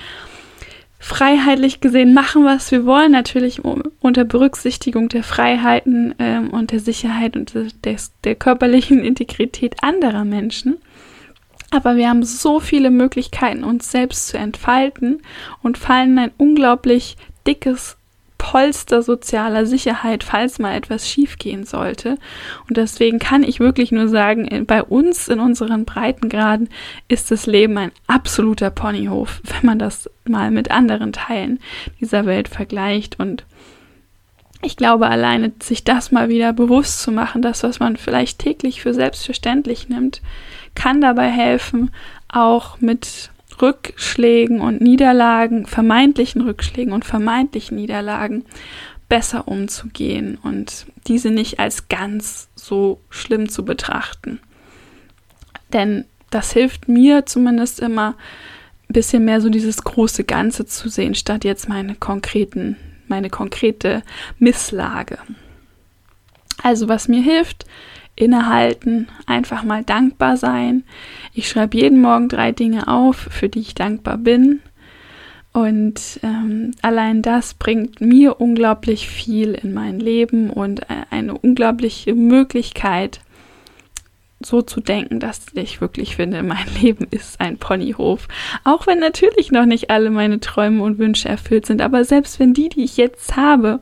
freiheitlich 1.03 1.81
gesehen 1.81 2.15
machen, 2.15 2.45
was 2.45 2.71
wir 2.71 2.87
wollen, 2.87 3.11
natürlich 3.11 3.61
unter 3.65 4.25
Berücksichtigung 4.25 5.09
der 5.09 5.25
Freiheiten 5.25 6.15
ähm, 6.21 6.51
und 6.51 6.71
der 6.71 6.79
Sicherheit 6.79 7.37
und 7.37 7.53
des, 7.85 8.13
der 8.23 8.37
körperlichen 8.37 9.01
Integrität 9.05 9.83
anderer 9.83 10.25
Menschen. 10.25 10.79
Aber 11.71 11.97
wir 11.97 12.09
haben 12.09 12.23
so 12.23 12.61
viele 12.61 12.91
Möglichkeiten, 12.91 13.65
uns 13.65 13.91
selbst 13.91 14.29
zu 14.29 14.39
entfalten 14.39 15.23
und 15.61 15.77
fallen 15.77 16.17
ein 16.21 16.31
unglaublich 16.39 17.17
dickes 17.49 17.97
Polster 18.43 19.03
sozialer 19.03 19.67
Sicherheit, 19.67 20.25
falls 20.25 20.59
mal 20.59 20.75
etwas 20.75 21.09
schiefgehen 21.09 21.65
sollte. 21.65 22.19
Und 22.69 22.77
deswegen 22.77 23.21
kann 23.21 23.45
ich 23.45 23.61
wirklich 23.61 23.93
nur 23.93 24.09
sagen, 24.09 24.67
bei 24.67 24.83
uns 24.83 25.29
in 25.29 25.39
unseren 25.39 25.85
Breitengraden 25.85 26.69
ist 27.07 27.31
das 27.31 27.47
Leben 27.47 27.79
ein 27.79 27.93
absoluter 28.09 28.71
Ponyhof, 28.71 29.41
wenn 29.45 29.65
man 29.65 29.79
das 29.79 30.11
mal 30.25 30.51
mit 30.51 30.73
anderen 30.73 31.13
Teilen 31.13 31.61
dieser 32.01 32.27
Welt 32.27 32.49
vergleicht. 32.49 33.21
Und 33.21 33.45
ich 34.61 34.77
glaube, 34.77 35.07
alleine 35.07 35.53
sich 35.63 35.85
das 35.85 36.11
mal 36.11 36.29
wieder 36.29 36.53
bewusst 36.53 37.01
zu 37.01 37.13
machen, 37.13 37.43
das, 37.43 37.63
was 37.63 37.79
man 37.79 37.97
vielleicht 37.97 38.41
täglich 38.41 38.83
für 38.83 38.93
selbstverständlich 38.93 39.89
nimmt, 39.89 40.21
kann 40.75 41.01
dabei 41.01 41.31
helfen, 41.31 41.93
auch 42.29 42.81
mit 42.81 43.31
Rückschlägen 43.61 44.61
und 44.61 44.81
Niederlagen, 44.81 45.67
vermeintlichen 45.67 46.43
Rückschlägen 46.43 46.93
und 46.93 47.05
vermeintlichen 47.05 47.77
Niederlagen 47.77 48.45
besser 49.09 49.47
umzugehen 49.47 50.39
und 50.43 50.87
diese 51.07 51.31
nicht 51.31 51.59
als 51.59 51.89
ganz 51.89 52.49
so 52.55 53.01
schlimm 53.11 53.49
zu 53.49 53.65
betrachten. 53.65 54.41
Denn 55.73 56.07
das 56.31 56.53
hilft 56.53 56.89
mir 56.89 57.27
zumindest 57.27 57.81
immer, 57.81 58.15
ein 58.89 58.95
bisschen 58.95 59.25
mehr 59.25 59.41
so 59.41 59.49
dieses 59.49 59.85
große 59.85 60.25
Ganze 60.25 60.67
zu 60.67 60.89
sehen, 60.89 61.15
statt 61.15 61.45
jetzt 61.45 61.69
meine 61.69 61.95
konkreten, 61.95 62.77
meine 63.09 63.31
konkrete 63.31 64.03
Misslage. 64.39 65.19
Also 66.63 66.89
was 66.89 67.09
mir 67.09 67.23
hilft, 67.23 67.67
innehalten, 68.17 69.09
einfach 69.27 69.63
mal 69.63 69.83
dankbar 69.83 70.37
sein. 70.37 70.85
Ich 71.33 71.49
schreibe 71.49 71.79
jeden 71.79 72.01
Morgen 72.01 72.29
drei 72.29 72.53
Dinge 72.53 72.89
auf, 72.89 73.17
für 73.17 73.49
die 73.49 73.61
ich 73.61 73.75
dankbar 73.75 74.19
bin. 74.19 74.61
Und 75.53 76.19
ähm, 76.23 76.73
allein 76.81 77.21
das 77.21 77.55
bringt 77.55 78.01
mir 78.01 78.41
unglaublich 78.41 79.09
viel 79.09 79.53
in 79.53 79.75
mein 79.75 80.01
Leben 80.01 80.49
und 80.49 80.87
eine 81.11 81.37
unglaubliche 81.37 82.15
Möglichkeit, 82.15 83.21
so 84.45 84.63
zu 84.63 84.81
denken, 84.81 85.21
dass 85.21 85.47
ich 85.55 85.81
wirklich 85.81 86.17
finde, 86.17 86.43
mein 86.43 86.67
Leben 86.81 87.07
ist 87.11 87.41
ein 87.41 87.59
Ponyhof. 87.59 88.29
Auch 88.65 88.87
wenn 88.87 88.99
natürlich 88.99 89.53
noch 89.53 89.67
nicht 89.67 89.91
alle 89.91 90.11
meine 90.11 90.41
Träume 90.41 90.83
und 90.83 90.99
Wünsche 90.99 91.29
erfüllt 91.29 91.67
sind, 91.67 91.83
aber 91.83 92.05
selbst 92.05 92.41
wenn 92.41 92.55
die, 92.55 92.69
die 92.69 92.85
ich 92.85 92.97
jetzt 92.97 93.37
habe, 93.37 93.81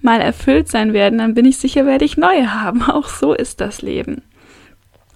mal 0.00 0.20
erfüllt 0.20 0.68
sein 0.68 0.92
werden, 0.92 1.18
dann 1.18 1.34
bin 1.34 1.44
ich 1.44 1.58
sicher, 1.58 1.86
werde 1.86 2.04
ich 2.04 2.16
neue 2.16 2.54
haben. 2.54 2.82
Auch 2.88 3.08
so 3.08 3.32
ist 3.32 3.60
das 3.60 3.82
Leben. 3.82 4.22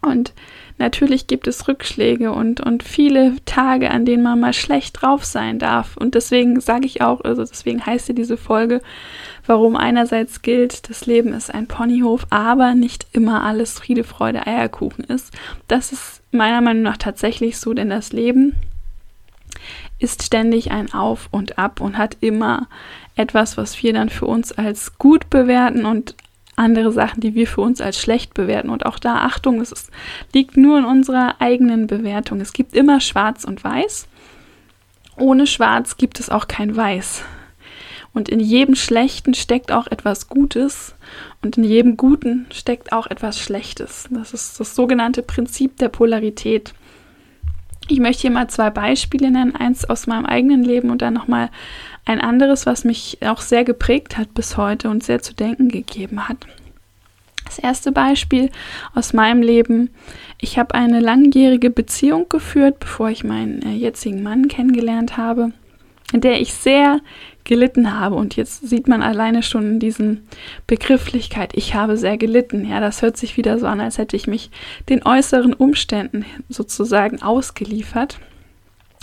Und 0.03 0.33
natürlich 0.79 1.29
gibt 1.29 1.47
es 1.47 1.69
Rückschläge 1.69 2.33
und, 2.33 2.61
und 2.61 2.83
viele 2.83 3.37
Tage, 3.45 3.91
an 3.91 4.05
denen 4.05 4.25
man 4.25 4.41
mal 4.41 4.53
schlecht 4.53 5.01
drauf 5.01 5.25
sein 5.25 5.61
darf. 5.61 5.97
Und 5.97 6.17
deswegen 6.17 6.61
sage 6.61 6.87
ich 6.87 7.03
auch, 7.03 7.21
also 7.23 7.45
deswegen 7.45 7.87
heißt 7.87 8.09
ja 8.09 8.15
diese 8.15 8.37
Folge, 8.37 8.81
warum 9.47 9.77
einerseits 9.77 10.43
gilt, 10.43 10.91
das 10.91 11.07
Leben 11.07 11.33
ist 11.33 11.55
ein 11.55 11.69
Ponyhof, 11.69 12.27
aber 12.31 12.75
nicht 12.75 13.07
immer 13.13 13.45
alles 13.45 13.79
Friede, 13.79 14.03
Freude, 14.03 14.45
Eierkuchen 14.45 15.05
ist. 15.05 15.33
Das 15.69 15.93
ist 15.93 16.23
meiner 16.33 16.61
Meinung 16.61 16.83
nach 16.83 16.97
tatsächlich 16.97 17.59
so, 17.59 17.73
denn 17.73 17.91
das 17.91 18.13
Leben 18.13 18.57
ist 19.99 20.25
ständig 20.25 20.73
ein 20.73 20.93
Auf 20.93 21.29
und 21.31 21.59
Ab 21.59 21.81
und 21.81 21.97
hat 21.97 22.17
immer 22.21 22.67
etwas, 23.15 23.57
was 23.57 23.83
wir 23.83 23.93
dann 23.93 24.09
für 24.09 24.27
uns 24.27 24.53
als 24.53 24.99
gut 24.99 25.31
bewerten 25.31 25.85
und 25.85 26.15
andere 26.57 26.93
Sachen, 26.93 27.21
die 27.21 27.35
wir 27.35 27.47
für 27.47 27.61
uns 27.61 27.81
als 27.81 27.99
schlecht 27.99 28.35
bewerten. 28.35 28.71
Und 28.71 28.87
auch 28.87 28.99
da 28.99 29.23
Achtung, 29.25 29.61
es 29.61 29.73
ist, 29.73 29.91
liegt 30.35 30.57
nur 30.57 30.79
in 30.79 30.85
unserer 30.85 31.37
eigenen 31.41 31.87
Bewertung. 31.87 32.41
Es 32.41 32.53
gibt 32.53 32.75
immer 32.75 33.01
Schwarz 33.01 33.45
und 33.45 33.65
Weiß. 33.65 34.07
Ohne 35.17 35.47
Schwarz 35.47 35.97
gibt 35.97 36.21
es 36.21 36.31
auch 36.31 36.49
kein 36.49 36.77
Weiß. 36.77 37.25
Und 38.15 38.29
in 38.29 38.41
jedem 38.41 38.75
Schlechten 38.75 39.33
steckt 39.33 39.73
auch 39.73 39.87
etwas 39.87 40.29
Gutes 40.29 40.95
und 41.43 41.57
in 41.57 41.65
jedem 41.65 41.97
Guten 41.97 42.47
steckt 42.53 42.93
auch 42.93 43.07
etwas 43.07 43.39
Schlechtes. 43.39 44.07
Das 44.11 44.35
ist 44.35 44.61
das 44.61 44.75
sogenannte 44.75 45.23
Prinzip 45.23 45.79
der 45.79 45.89
Polarität. 45.89 46.75
Ich 47.89 48.01
möchte 48.01 48.23
hier 48.23 48.31
mal 48.31 48.49
zwei 48.49 48.71
Beispiele 48.71 49.31
nennen, 49.31 49.57
eins 49.57 49.87
aus 49.87 50.07
meinem 50.07 50.27
eigenen 50.27 50.63
Leben 50.63 50.91
und 50.91 51.03
dann 51.03 51.15
nochmal 51.15 51.51
ein 52.05 52.21
anderes, 52.21 52.67
was 52.67 52.85
mich 52.85 53.19
auch 53.25 53.41
sehr 53.41 53.65
geprägt 53.65 54.19
hat 54.19 54.35
bis 54.35 54.57
heute 54.57 54.91
und 54.91 55.05
sehr 55.05 55.23
zu 55.23 55.35
denken 55.35 55.69
gegeben 55.69 56.29
hat. 56.29 56.47
Das 57.45 57.59
erste 57.59 57.93
Beispiel 57.93 58.51
aus 58.95 59.13
meinem 59.13 59.43
Leben. 59.43 59.91
Ich 60.41 60.59
habe 60.59 60.75
eine 60.75 61.01
langjährige 61.01 61.71
Beziehung 61.71 62.29
geführt, 62.29 62.81
bevor 62.81 63.11
ich 63.11 63.25
meinen 63.25 63.63
äh, 63.63 63.75
jetzigen 63.75 64.23
Mann 64.23 64.49
kennengelernt 64.49 65.17
habe, 65.17 65.53
in 66.13 66.21
der 66.21 66.41
ich 66.41 66.55
sehr 66.55 67.01
gelitten 67.45 67.99
habe. 67.99 68.15
Und 68.15 68.37
jetzt 68.37 68.69
sieht 68.69 68.89
man 68.89 69.03
alleine 69.03 69.43
schon 69.43 69.73
in 69.73 69.81
diesen 69.81 70.27
Begrifflichkeit, 70.67 71.53
ich 71.55 71.75
habe 71.75 71.97
sehr 71.97 72.17
gelitten. 72.17 72.69
Ja, 72.69 72.81
das 72.81 73.03
hört 73.03 73.17
sich 73.17 73.37
wieder 73.37 73.59
so 73.59 73.67
an, 73.67 73.81
als 73.81 73.99
hätte 73.99 74.17
ich 74.17 74.27
mich 74.27 74.51
den 74.89 75.05
äußeren 75.05 75.53
Umständen 75.53 76.25
sozusagen 76.49 77.23
ausgeliefert. 77.23 78.19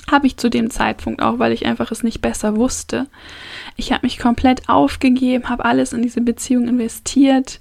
Habe 0.10 0.28
ich 0.28 0.38
zu 0.38 0.50
dem 0.50 0.70
Zeitpunkt 0.70 1.22
auch, 1.22 1.39
weil 1.39 1.51
ich 1.51 1.66
einfach 1.66 1.92
es 1.92 2.04
nicht 2.04 2.22
besser 2.22 2.56
wusste. 2.56 3.08
Ich 3.75 3.92
habe 3.92 4.06
mich 4.06 4.18
komplett 4.18 4.68
aufgegeben, 4.68 5.50
habe 5.50 5.66
alles 5.66 5.94
in 5.94 6.01
diese 6.01 6.22
Beziehung 6.22 6.68
investiert, 6.68 7.60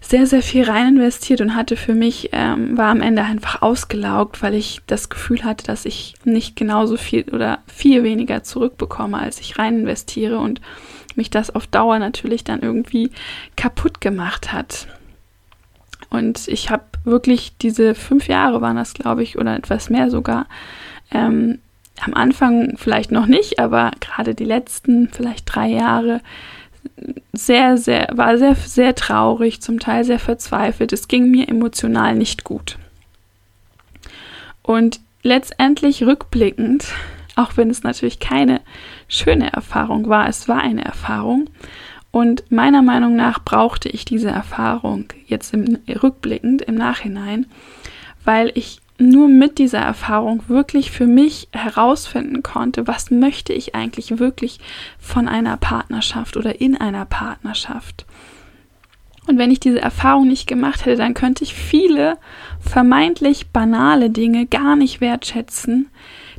sehr, 0.00 0.26
sehr 0.26 0.42
viel 0.42 0.64
rein 0.64 0.96
investiert 0.96 1.40
und 1.40 1.54
hatte 1.54 1.76
für 1.76 1.94
mich, 1.94 2.30
ähm, 2.32 2.76
war 2.76 2.88
am 2.88 3.00
Ende 3.00 3.22
einfach 3.22 3.62
ausgelaugt, 3.62 4.42
weil 4.42 4.54
ich 4.54 4.80
das 4.86 5.08
Gefühl 5.08 5.44
hatte, 5.44 5.64
dass 5.64 5.84
ich 5.84 6.14
nicht 6.24 6.56
genauso 6.56 6.96
viel 6.96 7.24
oder 7.30 7.60
viel 7.66 8.02
weniger 8.02 8.42
zurückbekomme, 8.42 9.18
als 9.18 9.40
ich 9.40 9.58
rein 9.58 9.80
investiere 9.80 10.38
und 10.38 10.60
mich 11.14 11.30
das 11.30 11.54
auf 11.54 11.66
Dauer 11.66 11.98
natürlich 11.98 12.42
dann 12.42 12.60
irgendwie 12.60 13.10
kaputt 13.56 14.00
gemacht 14.00 14.52
hat. 14.52 14.88
Und 16.10 16.48
ich 16.48 16.68
habe 16.68 16.84
wirklich 17.04 17.56
diese 17.58 17.94
fünf 17.94 18.28
Jahre 18.28 18.60
waren 18.60 18.76
das, 18.76 18.94
glaube 18.94 19.22
ich, 19.22 19.38
oder 19.38 19.56
etwas 19.56 19.88
mehr 19.88 20.10
sogar, 20.10 20.46
ähm, 21.12 21.58
am 22.00 22.14
Anfang 22.14 22.76
vielleicht 22.76 23.12
noch 23.12 23.26
nicht, 23.26 23.58
aber 23.58 23.92
gerade 24.00 24.34
die 24.34 24.44
letzten 24.44 25.08
vielleicht 25.08 25.44
drei 25.46 25.68
Jahre 25.68 26.20
sehr, 27.32 27.76
sehr, 27.76 28.08
war 28.12 28.38
sehr, 28.38 28.54
sehr 28.54 28.94
traurig, 28.94 29.60
zum 29.60 29.78
Teil 29.78 30.04
sehr 30.04 30.18
verzweifelt. 30.18 30.92
Es 30.92 31.08
ging 31.08 31.30
mir 31.30 31.48
emotional 31.48 32.14
nicht 32.14 32.44
gut. 32.44 32.78
Und 34.62 35.00
letztendlich 35.22 36.04
rückblickend, 36.04 36.86
auch 37.36 37.56
wenn 37.56 37.70
es 37.70 37.82
natürlich 37.82 38.20
keine 38.20 38.60
schöne 39.08 39.52
Erfahrung 39.52 40.08
war, 40.08 40.28
es 40.28 40.48
war 40.48 40.60
eine 40.60 40.84
Erfahrung. 40.84 41.48
Und 42.10 42.50
meiner 42.50 42.82
Meinung 42.82 43.16
nach 43.16 43.42
brauchte 43.42 43.88
ich 43.88 44.04
diese 44.04 44.28
Erfahrung 44.28 45.06
jetzt 45.26 45.54
im 45.54 45.78
rückblickend 45.88 46.62
im 46.62 46.74
Nachhinein, 46.74 47.46
weil 48.24 48.52
ich 48.54 48.80
nur 49.02 49.28
mit 49.28 49.58
dieser 49.58 49.80
Erfahrung 49.80 50.42
wirklich 50.48 50.90
für 50.90 51.06
mich 51.06 51.48
herausfinden 51.52 52.42
konnte, 52.42 52.86
was 52.86 53.10
möchte 53.10 53.52
ich 53.52 53.74
eigentlich 53.74 54.18
wirklich 54.18 54.60
von 54.98 55.28
einer 55.28 55.56
Partnerschaft 55.56 56.36
oder 56.36 56.60
in 56.60 56.76
einer 56.76 57.04
Partnerschaft. 57.04 58.06
Und 59.26 59.38
wenn 59.38 59.50
ich 59.50 59.60
diese 59.60 59.80
Erfahrung 59.80 60.26
nicht 60.26 60.48
gemacht 60.48 60.84
hätte, 60.84 60.96
dann 60.96 61.14
könnte 61.14 61.44
ich 61.44 61.54
viele 61.54 62.18
vermeintlich 62.60 63.50
banale 63.50 64.10
Dinge 64.10 64.46
gar 64.46 64.74
nicht 64.74 65.00
wertschätzen, 65.00 65.88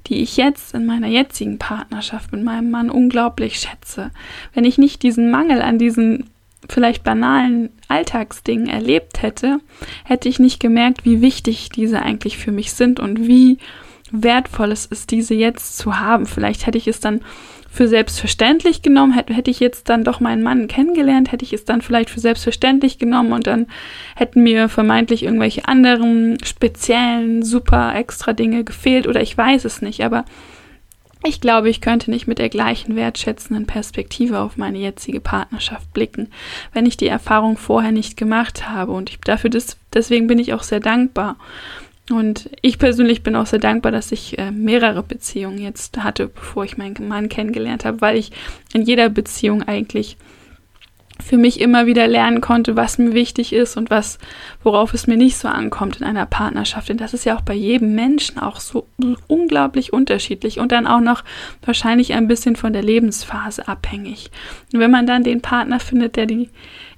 die 0.08 0.22
ich 0.22 0.36
jetzt 0.36 0.74
in 0.74 0.86
meiner 0.86 1.08
jetzigen 1.08 1.60
Partnerschaft 1.60 2.34
mit 2.34 2.44
meinem 2.44 2.72
Mann 2.72 2.90
unglaublich 2.90 3.60
schätze. 3.60 4.12
Wenn 4.54 4.66
ich 4.66 4.78
nicht 4.78 5.02
diesen 5.02 5.32
Mangel 5.32 5.62
an 5.62 5.78
diesen 5.78 6.26
vielleicht 6.70 7.04
banalen 7.04 7.70
Alltagsdingen 7.88 8.68
erlebt 8.68 9.22
hätte, 9.22 9.60
hätte 10.06 10.30
ich 10.30 10.40
nicht 10.40 10.60
gemerkt, 10.60 11.06
wie 11.06 11.22
wichtig 11.22 11.70
diese 11.70 12.02
eigentlich 12.02 12.38
für 12.38 12.52
mich 12.52 12.74
sind 12.74 13.00
und 13.00 13.28
wie 13.28 13.58
wertvoll 14.12 14.72
es 14.72 14.86
ist, 14.86 15.12
diese 15.12 15.34
jetzt 15.34 15.78
zu 15.78 16.00
haben. 16.00 16.26
Vielleicht 16.26 16.66
hätte 16.66 16.78
ich 16.78 16.88
es 16.88 17.00
dann 17.00 17.22
für 17.70 17.88
selbstverständlich 17.88 18.84
genommen, 18.84 19.14
hätte, 19.14 19.34
hätte 19.34 19.50
ich 19.50 19.60
jetzt 19.60 19.90
dann 19.90 20.04
doch 20.04 20.20
meinen 20.20 20.44
Mann 20.44 20.68
kennengelernt, 20.68 21.32
hätte 21.32 21.44
ich 21.44 21.54
es 21.54 21.66
dann 21.66 21.82
vielleicht 21.82 22.12
für 22.12 22.20
selbstverständlich 22.20 23.00
genommen 23.00 23.34
und 23.34 23.48
dann 23.48 23.66
hätten 24.16 24.44
mir 24.44 24.70
vermeintlich 24.70 25.24
irgendwelche 25.24 25.68
anderen 25.68 26.38
speziellen, 26.44 27.42
super 27.42 27.96
extra 27.96 28.34
Dinge 28.34 28.64
gefehlt 28.64 29.08
oder 29.08 29.24
ich 29.24 29.36
weiß 29.36 29.66
es 29.66 29.82
nicht, 29.82 30.04
aber 30.06 30.24
ich 31.24 31.42
glaube, 31.42 31.70
ich 31.70 31.82
könnte 31.82 32.12
nicht 32.12 32.28
mit 32.28 32.40
der 32.40 32.50
gleichen 32.50 32.96
wertschätzenden 32.96 33.66
Perspektive 33.66 34.40
auf 34.40 34.58
meine 34.58 34.78
jetzige 34.78 35.20
Partnerschaft 35.20 35.94
blicken, 35.94 36.30
wenn 36.74 36.86
ich 36.86 36.98
die 36.98 37.08
Erfahrung 37.08 37.58
vorher 37.58 37.92
nicht 37.92 38.18
gemacht 38.18 38.70
habe. 38.70 38.92
Und 38.92 39.10
ich, 39.10 39.20
dafür 39.22 39.50
des, 39.50 39.78
deswegen 39.94 40.28
bin 40.28 40.40
ich 40.40 40.54
auch 40.54 40.64
sehr 40.64 40.80
dankbar. 40.80 41.38
Und 42.12 42.50
ich 42.62 42.80
persönlich 42.80 43.24
bin 43.24 43.36
auch 43.36 43.46
sehr 43.46 43.60
dankbar, 43.60 43.92
dass 43.94 44.12
ich 44.12 44.38
äh, 44.38 44.52
mehrere 44.52 45.04
Beziehungen 45.04 45.60
jetzt 45.60 45.98
hatte, 46.04 46.28
bevor 46.28 46.66
ich 46.66 46.78
meinen 46.78 47.08
Mann 47.08 47.30
kennengelernt 47.30 47.86
habe, 47.86 48.02
weil 48.02 48.18
ich 48.18 48.32
in 48.74 48.82
jeder 48.82 49.08
Beziehung 49.08 49.64
eigentlich 49.64 50.18
für 51.24 51.38
mich 51.38 51.60
immer 51.60 51.86
wieder 51.86 52.08
lernen 52.08 52.42
konnte, 52.42 52.76
was 52.76 52.98
mir 52.98 53.14
wichtig 53.14 53.54
ist 53.54 53.78
und 53.78 53.90
was, 53.90 54.20
worauf 54.64 54.94
es 54.94 55.08
mir 55.08 55.18
nicht 55.18 55.38
so 55.38 55.48
ankommt 55.48 55.98
in 55.98 56.04
einer 56.04 56.26
Partnerschaft. 56.26 56.90
Denn 56.90 56.98
das 56.98 57.14
ist 57.14 57.26
ja 57.26 57.36
auch 57.38 57.42
bei 57.42 57.54
jedem 57.54 57.96
Menschen 57.96 58.40
auch 58.40 58.60
so 58.60 58.88
unglaublich 59.28 59.94
unterschiedlich 59.94 60.60
und 60.60 60.72
dann 60.72 60.88
auch 60.88 61.00
noch 61.00 61.24
wahrscheinlich 61.66 62.14
ein 62.14 62.28
bisschen 62.28 62.56
von 62.56 62.74
der 62.74 62.84
Lebensphase 62.84 63.68
abhängig. 63.68 64.32
Und 64.74 64.80
wenn 64.80 64.92
man 64.92 65.08
dann 65.08 65.24
den 65.24 65.42
Partner 65.42 65.80
findet, 65.80 66.16
der 66.16 66.26
die 66.26 66.50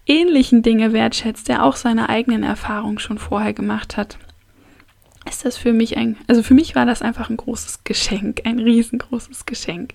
ähnlichen 0.05 0.62
Dinge 0.62 0.94
wertschätzt, 0.94 1.48
der 1.48 1.63
auch 1.63 1.75
seine 1.75 2.10
eigenen 2.10 2.44
Erfahrungen 2.44 3.00
schon 3.00 3.17
vorher 3.17 3.53
gemacht 3.53 3.98
hat, 3.98 4.17
ist 5.27 5.46
das 5.46 5.58
für 5.58 5.74
mich 5.74 5.98
ein, 5.98 6.17
also 6.27 6.44
für 6.44 6.53
mich 6.53 6.75
war 6.75 6.86
das 6.86 7.01
einfach 7.01 7.29
ein 7.29 7.38
großes 7.38 7.84
Geschenk, 7.84 8.41
ein 8.46 8.60
riesengroßes 8.60 9.46
Geschenk. 9.46 9.94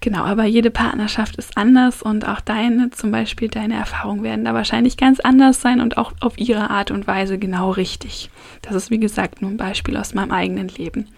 Genau, 0.00 0.22
aber 0.22 0.44
jede 0.44 0.70
Partnerschaft 0.70 1.36
ist 1.36 1.56
anders 1.56 2.02
und 2.02 2.26
auch 2.26 2.40
deine, 2.40 2.90
zum 2.90 3.10
Beispiel 3.10 3.48
deine 3.48 3.74
Erfahrungen 3.74 4.22
werden 4.22 4.44
da 4.44 4.54
wahrscheinlich 4.54 4.96
ganz 4.96 5.18
anders 5.18 5.60
sein 5.60 5.80
und 5.80 5.96
auch 5.96 6.12
auf 6.20 6.38
ihre 6.38 6.70
Art 6.70 6.92
und 6.92 7.08
Weise 7.08 7.38
genau 7.38 7.70
richtig. 7.72 8.30
Das 8.62 8.76
ist 8.76 8.90
wie 8.90 9.00
gesagt 9.00 9.42
nur 9.42 9.50
ein 9.50 9.56
Beispiel 9.56 9.96
aus 9.96 10.14
meinem 10.14 10.30
eigenen 10.30 10.68
Leben. 10.68 11.08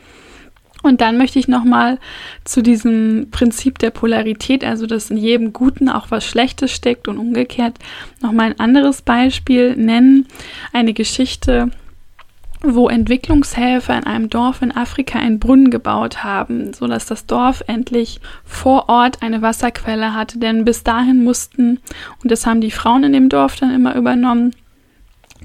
Und 0.82 1.02
dann 1.02 1.18
möchte 1.18 1.38
ich 1.38 1.46
nochmal 1.46 1.98
zu 2.44 2.62
diesem 2.62 3.28
Prinzip 3.30 3.78
der 3.78 3.90
Polarität, 3.90 4.64
also 4.64 4.86
dass 4.86 5.10
in 5.10 5.18
jedem 5.18 5.52
Guten 5.52 5.90
auch 5.90 6.10
was 6.10 6.24
Schlechtes 6.24 6.72
steckt 6.72 7.06
und 7.06 7.18
umgekehrt, 7.18 7.78
nochmal 8.22 8.46
ein 8.46 8.60
anderes 8.60 9.02
Beispiel 9.02 9.76
nennen. 9.76 10.26
Eine 10.72 10.94
Geschichte, 10.94 11.70
wo 12.62 12.88
Entwicklungshelfer 12.88 13.96
in 13.96 14.04
einem 14.04 14.28
Dorf 14.28 14.62
in 14.62 14.76
Afrika 14.76 15.18
einen 15.18 15.38
Brunnen 15.38 15.70
gebaut 15.70 16.22
haben, 16.22 16.72
so 16.74 16.86
dass 16.86 17.06
das 17.06 17.26
Dorf 17.26 17.62
endlich 17.66 18.20
vor 18.44 18.88
Ort 18.88 19.22
eine 19.22 19.42
Wasserquelle 19.42 20.14
hatte, 20.14 20.38
denn 20.38 20.64
bis 20.64 20.82
dahin 20.82 21.24
mussten, 21.24 21.80
und 22.22 22.30
das 22.30 22.46
haben 22.46 22.60
die 22.60 22.70
Frauen 22.70 23.04
in 23.04 23.12
dem 23.12 23.28
Dorf 23.28 23.56
dann 23.56 23.74
immer 23.74 23.94
übernommen, 23.94 24.54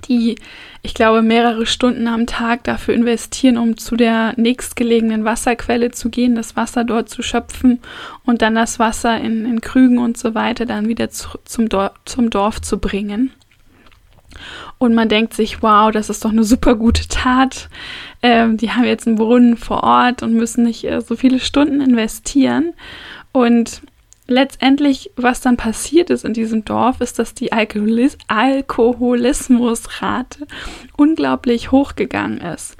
die, 0.07 0.35
ich 0.81 0.93
glaube, 0.93 1.21
mehrere 1.21 1.65
Stunden 1.65 2.07
am 2.07 2.27
Tag 2.27 2.63
dafür 2.65 2.93
investieren, 2.93 3.57
um 3.57 3.77
zu 3.77 3.95
der 3.95 4.33
nächstgelegenen 4.37 5.23
Wasserquelle 5.23 5.91
zu 5.91 6.09
gehen, 6.09 6.35
das 6.35 6.55
Wasser 6.55 6.83
dort 6.83 7.09
zu 7.09 7.21
schöpfen 7.21 7.79
und 8.25 8.41
dann 8.41 8.55
das 8.55 8.77
Wasser 8.77 9.19
in, 9.19 9.45
in 9.45 9.61
Krügen 9.61 9.99
und 9.99 10.17
so 10.17 10.35
weiter 10.35 10.65
dann 10.65 10.87
wieder 10.87 11.09
zu, 11.09 11.29
zum, 11.45 11.69
Dorf, 11.69 11.91
zum 12.05 12.29
Dorf 12.29 12.61
zu 12.61 12.77
bringen. 12.77 13.31
Und 14.77 14.93
man 14.93 15.09
denkt 15.09 15.33
sich, 15.33 15.61
wow, 15.61 15.91
das 15.91 16.09
ist 16.09 16.25
doch 16.25 16.31
eine 16.31 16.43
super 16.43 16.75
gute 16.75 17.07
Tat. 17.07 17.69
Ähm, 18.21 18.57
die 18.57 18.71
haben 18.71 18.83
jetzt 18.83 19.07
einen 19.07 19.17
Brunnen 19.17 19.57
vor 19.57 19.83
Ort 19.83 20.23
und 20.23 20.33
müssen 20.33 20.63
nicht 20.63 20.83
äh, 20.83 21.01
so 21.01 21.15
viele 21.15 21.39
Stunden 21.39 21.81
investieren. 21.81 22.73
Und 23.31 23.81
letztendlich, 24.27 25.11
was 25.15 25.41
dann 25.41 25.57
passiert 25.57 26.09
ist 26.09 26.25
in 26.25 26.33
diesem 26.33 26.65
Dorf, 26.65 27.01
ist, 27.01 27.19
dass 27.19 27.33
die 27.33 27.51
Alkoholis 27.51 28.17
Alkoholismusrate 28.27 30.47
unglaublich 30.97 31.71
hochgegangen 31.71 32.41
ist. 32.41 32.77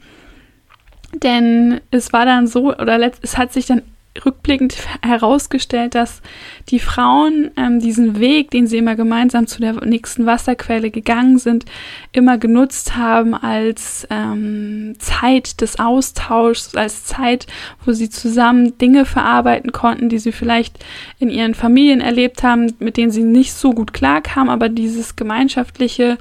Denn 1.13 1.79
es 1.91 2.13
war 2.13 2.25
dann 2.25 2.47
so, 2.47 2.75
oder 2.75 2.99
es 3.21 3.37
hat 3.37 3.53
sich 3.53 3.67
dann 3.67 3.83
rückblickend 4.23 4.77
herausgestellt, 5.01 5.95
dass 5.95 6.21
die 6.69 6.79
Frauen 6.79 7.51
ähm, 7.57 7.79
diesen 7.79 8.19
Weg, 8.19 8.51
den 8.51 8.65
sie 8.65 8.77
immer 8.77 8.95
gemeinsam 8.95 9.47
zu 9.47 9.59
der 9.59 9.85
nächsten 9.85 10.25
Wasserquelle 10.25 10.89
gegangen 10.89 11.37
sind, 11.37 11.65
immer 12.13 12.37
genutzt 12.37 12.95
haben 12.95 13.33
als 13.33 14.07
ähm, 14.09 14.95
Zeit 14.99 15.59
des 15.59 15.79
Austauschs, 15.79 16.75
als 16.75 17.05
Zeit, 17.05 17.47
wo 17.85 17.91
sie 17.91 18.09
zusammen 18.09 18.77
Dinge 18.77 19.05
verarbeiten 19.05 19.71
konnten, 19.71 20.07
die 20.07 20.19
sie 20.19 20.31
vielleicht 20.31 20.83
in 21.19 21.29
ihren 21.29 21.53
Familien 21.53 21.99
erlebt 21.99 22.43
haben, 22.43 22.73
mit 22.79 22.97
denen 22.97 23.11
sie 23.11 23.23
nicht 23.23 23.53
so 23.53 23.71
gut 23.71 23.93
klarkamen, 23.93 24.49
aber 24.49 24.69
dieses 24.69 25.15
gemeinschaftliche 25.15 26.17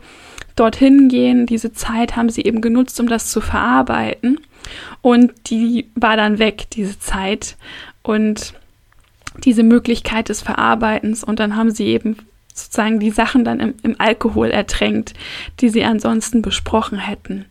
dorthin 0.56 1.08
gehen, 1.08 1.46
diese 1.46 1.72
Zeit 1.72 2.16
haben 2.16 2.28
sie 2.28 2.42
eben 2.42 2.60
genutzt, 2.60 2.98
um 3.00 3.08
das 3.08 3.30
zu 3.30 3.40
verarbeiten. 3.40 4.40
Und 5.02 5.32
die 5.50 5.90
war 5.94 6.16
dann 6.16 6.38
weg, 6.38 6.66
diese 6.72 6.98
Zeit 6.98 7.56
und 8.02 8.54
diese 9.44 9.62
Möglichkeit 9.62 10.28
des 10.28 10.42
Verarbeitens. 10.42 11.24
Und 11.24 11.40
dann 11.40 11.56
haben 11.56 11.70
sie 11.70 11.86
eben 11.86 12.16
sozusagen 12.52 13.00
die 13.00 13.10
Sachen 13.10 13.44
dann 13.44 13.60
im, 13.60 13.74
im 13.82 13.96
Alkohol 13.98 14.50
ertränkt, 14.50 15.14
die 15.60 15.68
sie 15.68 15.84
ansonsten 15.84 16.40
besprochen 16.40 16.98
hätten. 16.98 17.46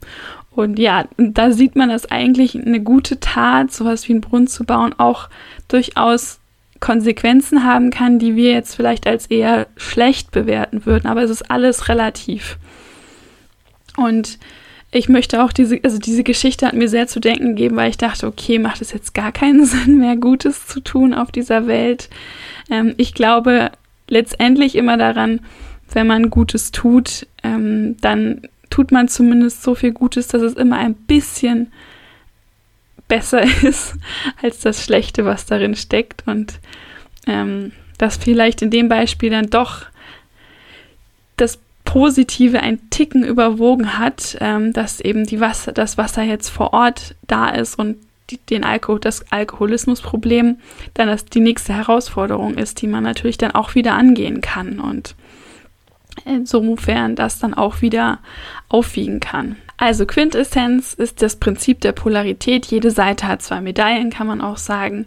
Und 0.51 0.79
ja, 0.79 1.05
da 1.17 1.51
sieht 1.51 1.75
man, 1.75 1.89
dass 1.89 2.09
eigentlich 2.09 2.55
eine 2.55 2.79
gute 2.79 3.19
Tat, 3.19 3.71
sowas 3.71 4.07
wie 4.07 4.13
einen 4.13 4.21
Brunnen 4.21 4.47
zu 4.47 4.63
bauen, 4.63 4.93
auch 4.97 5.29
durchaus 5.67 6.39
Konsequenzen 6.79 7.63
haben 7.63 7.89
kann, 7.89 8.19
die 8.19 8.35
wir 8.35 8.51
jetzt 8.51 8.75
vielleicht 8.75 9.07
als 9.07 9.27
eher 9.27 9.67
schlecht 9.77 10.31
bewerten 10.31 10.85
würden. 10.85 11.07
Aber 11.07 11.23
es 11.23 11.31
ist 11.31 11.49
alles 11.49 11.89
relativ. 11.89 12.57
Und 13.97 14.37
ich 14.93 15.09
möchte 15.09 15.43
auch 15.43 15.51
diese, 15.51 15.79
also 15.83 15.97
diese 15.97 16.23
Geschichte 16.23 16.67
hat 16.67 16.73
mir 16.73 16.87
sehr 16.87 17.07
zu 17.07 17.19
denken 17.19 17.55
gegeben, 17.55 17.75
weil 17.75 17.89
ich 17.89 17.97
dachte, 17.97 18.27
okay, 18.27 18.59
macht 18.59 18.81
es 18.81 18.93
jetzt 18.93 19.13
gar 19.13 19.31
keinen 19.31 19.65
Sinn 19.65 19.97
mehr, 19.97 20.15
Gutes 20.15 20.67
zu 20.67 20.79
tun 20.79 21.13
auf 21.13 21.31
dieser 21.31 21.67
Welt. 21.67 22.09
Ähm, 22.69 22.93
ich 22.97 23.13
glaube 23.13 23.71
letztendlich 24.07 24.75
immer 24.75 24.97
daran, 24.97 25.41
wenn 25.91 26.07
man 26.07 26.29
Gutes 26.29 26.71
tut, 26.71 27.27
ähm, 27.43 27.97
dann 28.01 28.41
tut 28.69 28.91
man 28.91 29.07
zumindest 29.07 29.63
so 29.63 29.75
viel 29.75 29.91
Gutes, 29.91 30.27
dass 30.27 30.41
es 30.41 30.53
immer 30.53 30.77
ein 30.77 30.93
bisschen 30.95 31.71
besser 33.07 33.43
ist 33.63 33.95
als 34.41 34.59
das 34.59 34.83
Schlechte, 34.83 35.25
was 35.25 35.45
darin 35.45 35.75
steckt. 35.75 36.23
Und 36.27 36.59
ähm, 37.27 37.71
dass 37.97 38.17
vielleicht 38.17 38.61
in 38.61 38.71
dem 38.71 38.89
Beispiel 38.89 39.29
dann 39.29 39.49
doch 39.49 39.85
das 41.37 41.59
Positive 41.93 42.59
ein 42.59 42.89
Ticken 42.89 43.23
überwogen 43.23 43.99
hat, 43.99 44.35
ähm, 44.41 44.73
dass 44.73 44.99
eben 44.99 45.27
die 45.27 45.39
Wasser, 45.39 45.73
das 45.73 45.95
Wasser 45.95 46.23
jetzt 46.23 46.49
vor 46.49 46.73
Ort 46.73 47.13
da 47.27 47.49
ist 47.49 47.77
und 47.77 47.97
die, 48.31 48.37
den 48.37 48.63
Alkohol, 48.63 48.99
das 48.99 49.31
Alkoholismusproblem 49.31 50.57
dann 50.95 51.07
das, 51.07 51.25
die 51.25 51.39
nächste 51.39 51.71
Herausforderung 51.75 52.55
ist, 52.55 52.81
die 52.81 52.87
man 52.87 53.03
natürlich 53.03 53.37
dann 53.37 53.51
auch 53.51 53.75
wieder 53.75 53.93
angehen 53.93 54.41
kann 54.41 54.79
und 54.79 55.13
insofern 56.25 57.15
das 57.15 57.37
dann 57.37 57.53
auch 57.53 57.83
wieder 57.83 58.17
aufwiegen 58.69 59.19
kann. 59.19 59.57
Also 59.77 60.07
Quintessenz 60.07 60.93
ist 60.93 61.21
das 61.21 61.35
Prinzip 61.35 61.81
der 61.81 61.91
Polarität. 61.91 62.65
Jede 62.65 62.89
Seite 62.89 63.27
hat 63.27 63.43
zwei 63.43 63.61
Medaillen, 63.61 64.09
kann 64.09 64.25
man 64.25 64.41
auch 64.41 64.57
sagen. 64.57 65.05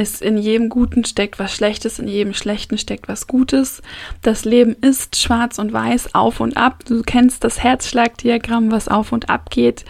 Es 0.00 0.20
in 0.20 0.38
jedem 0.38 0.68
Guten 0.68 1.04
steckt 1.04 1.40
was 1.40 1.52
Schlechtes, 1.52 1.98
in 1.98 2.06
jedem 2.06 2.32
Schlechten 2.32 2.78
steckt 2.78 3.08
was 3.08 3.26
Gutes. 3.26 3.82
Das 4.22 4.44
Leben 4.44 4.76
ist 4.80 5.16
schwarz 5.16 5.58
und 5.58 5.72
weiß, 5.72 6.14
auf 6.14 6.38
und 6.38 6.56
ab. 6.56 6.84
Du 6.86 7.02
kennst 7.02 7.42
das 7.42 7.64
Herzschlagdiagramm, 7.64 8.70
was 8.70 8.86
auf 8.86 9.10
und 9.10 9.28
ab 9.28 9.50
geht. 9.50 9.84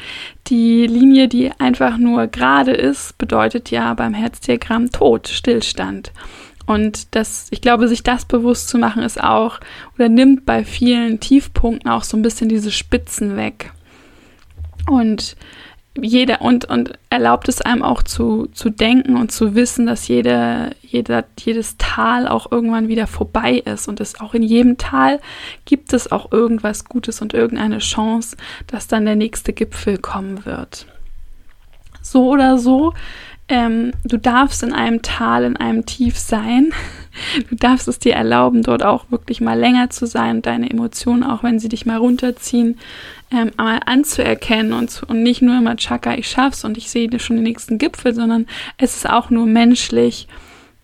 Die 0.46 0.86
Linie, 0.86 1.28
die 1.28 1.50
einfach 1.58 1.98
nur 1.98 2.26
gerade 2.26 2.70
ist, 2.70 3.18
bedeutet 3.18 3.70
ja 3.70 3.92
beim 3.92 4.14
Herzdiagramm 4.14 4.90
Tod, 4.90 5.28
Stillstand. 5.28 6.12
Und 6.64 7.14
das, 7.14 7.48
ich 7.50 7.60
glaube, 7.60 7.86
sich 7.86 8.02
das 8.02 8.24
bewusst 8.24 8.70
zu 8.70 8.78
machen, 8.78 9.02
ist 9.02 9.22
auch 9.22 9.60
oder 9.96 10.08
nimmt 10.08 10.46
bei 10.46 10.64
vielen 10.64 11.20
Tiefpunkten 11.20 11.90
auch 11.90 12.02
so 12.02 12.16
ein 12.16 12.22
bisschen 12.22 12.48
diese 12.48 12.70
Spitzen 12.70 13.36
weg. 13.36 13.74
Und 14.86 15.36
jeder 16.02 16.42
und, 16.42 16.64
und 16.66 16.92
erlaubt 17.10 17.48
es 17.48 17.60
einem 17.60 17.82
auch 17.82 18.02
zu, 18.02 18.46
zu 18.52 18.70
denken 18.70 19.16
und 19.16 19.32
zu 19.32 19.54
wissen, 19.54 19.86
dass 19.86 20.08
jede, 20.08 20.70
jeder, 20.82 21.24
jedes 21.38 21.76
Tal 21.78 22.28
auch 22.28 22.50
irgendwann 22.50 22.88
wieder 22.88 23.06
vorbei 23.06 23.62
ist. 23.64 23.88
Und 23.88 24.00
es 24.00 24.20
auch 24.20 24.34
in 24.34 24.42
jedem 24.42 24.78
Tal 24.78 25.20
gibt 25.64 25.92
es 25.92 26.10
auch 26.12 26.32
irgendwas 26.32 26.84
Gutes 26.84 27.20
und 27.20 27.34
irgendeine 27.34 27.78
Chance, 27.78 28.36
dass 28.66 28.88
dann 28.88 29.04
der 29.04 29.16
nächste 29.16 29.52
Gipfel 29.52 29.98
kommen 29.98 30.44
wird. 30.44 30.86
So 32.02 32.28
oder 32.28 32.58
so, 32.58 32.94
ähm, 33.48 33.92
du 34.04 34.18
darfst 34.18 34.62
in 34.62 34.74
einem 34.74 35.00
Tal, 35.00 35.44
in 35.44 35.56
einem 35.56 35.86
Tief 35.86 36.18
sein. 36.18 36.72
Du 37.50 37.56
darfst 37.56 37.88
es 37.88 37.98
dir 37.98 38.14
erlauben, 38.14 38.62
dort 38.62 38.84
auch 38.84 39.10
wirklich 39.10 39.40
mal 39.40 39.58
länger 39.58 39.90
zu 39.90 40.06
sein 40.06 40.36
und 40.36 40.46
deine 40.46 40.70
Emotionen, 40.70 41.24
auch 41.24 41.42
wenn 41.42 41.58
sie 41.58 41.68
dich 41.68 41.84
mal 41.84 41.96
runterziehen, 41.96 42.78
ähm, 43.30 43.50
mal 43.56 43.80
anzuerkennen 43.84 44.72
und, 44.72 45.02
und 45.06 45.22
nicht 45.22 45.42
nur 45.42 45.58
immer 45.58 45.76
Chaka, 45.76 46.14
ich 46.14 46.28
schaff's 46.28 46.64
und 46.64 46.78
ich 46.78 46.90
sehe 46.90 47.08
schon 47.18 47.36
den 47.36 47.42
nächsten 47.44 47.78
Gipfel, 47.78 48.14
sondern 48.14 48.46
es 48.78 48.96
ist 48.96 49.08
auch 49.08 49.30
nur 49.30 49.46
menschlich, 49.46 50.28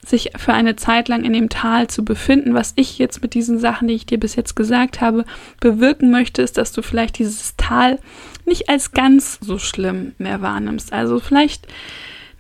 sich 0.07 0.33
für 0.37 0.53
eine 0.53 0.77
Zeit 0.77 1.09
lang 1.09 1.25
in 1.25 1.33
dem 1.33 1.49
Tal 1.49 1.89
zu 1.89 2.05
befinden. 2.05 2.55
Was 2.55 2.75
ich 2.77 2.99
jetzt 2.99 3.23
mit 3.23 3.33
diesen 3.33 3.59
Sachen, 3.59 3.89
die 3.89 3.95
ich 3.95 4.07
dir 4.07 4.21
bis 4.21 4.37
jetzt 4.37 4.55
gesagt 4.55 5.01
habe, 5.01 5.25
bewirken 5.61 6.11
möchte, 6.11 6.43
ist, 6.43 6.59
dass 6.59 6.73
du 6.73 6.83
vielleicht 6.83 7.19
dieses 7.19 7.57
Tal 7.57 7.99
nicht 8.45 8.69
als 8.69 8.93
ganz 8.93 9.39
so 9.41 9.59
schlimm 9.59 10.13
mehr 10.19 10.43
wahrnimmst. 10.43 10.93
Also 10.93 11.21
vielleicht 11.21 11.67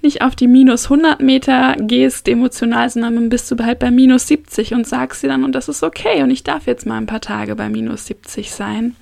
nicht 0.02 0.20
auf 0.20 0.36
die 0.36 0.48
minus 0.48 0.84
100 0.84 1.20
Meter 1.22 1.76
gehst 1.80 2.28
emotional, 2.28 2.90
sondern 2.90 3.14
dann 3.14 3.28
bist 3.30 3.50
du 3.50 3.56
halt 3.64 3.78
bei 3.78 3.90
minus 3.90 4.28
70 4.28 4.74
und 4.74 4.86
sagst 4.86 5.22
dir 5.22 5.28
dann, 5.28 5.44
und 5.44 5.54
das 5.54 5.68
ist 5.68 5.82
okay 5.82 6.22
und 6.22 6.30
ich 6.30 6.44
darf 6.44 6.66
jetzt 6.66 6.84
mal 6.84 6.98
ein 6.98 7.06
paar 7.06 7.22
Tage 7.22 7.56
bei 7.56 7.70
minus 7.70 8.04
70 8.06 8.52
sein 8.52 8.96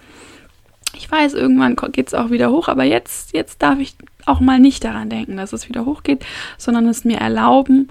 ich 0.94 1.10
weiß, 1.10 1.34
irgendwann 1.34 1.76
geht 1.92 2.08
es 2.08 2.14
auch 2.14 2.30
wieder 2.30 2.50
hoch, 2.50 2.68
aber 2.68 2.84
jetzt, 2.84 3.32
jetzt 3.34 3.62
darf 3.62 3.78
ich 3.78 3.94
auch 4.26 4.40
mal 4.40 4.58
nicht 4.58 4.84
daran 4.84 5.10
denken, 5.10 5.36
dass 5.36 5.52
es 5.52 5.68
wieder 5.68 5.84
hochgeht, 5.84 6.24
sondern 6.58 6.86
es 6.88 7.04
mir 7.04 7.18
erlauben, 7.18 7.88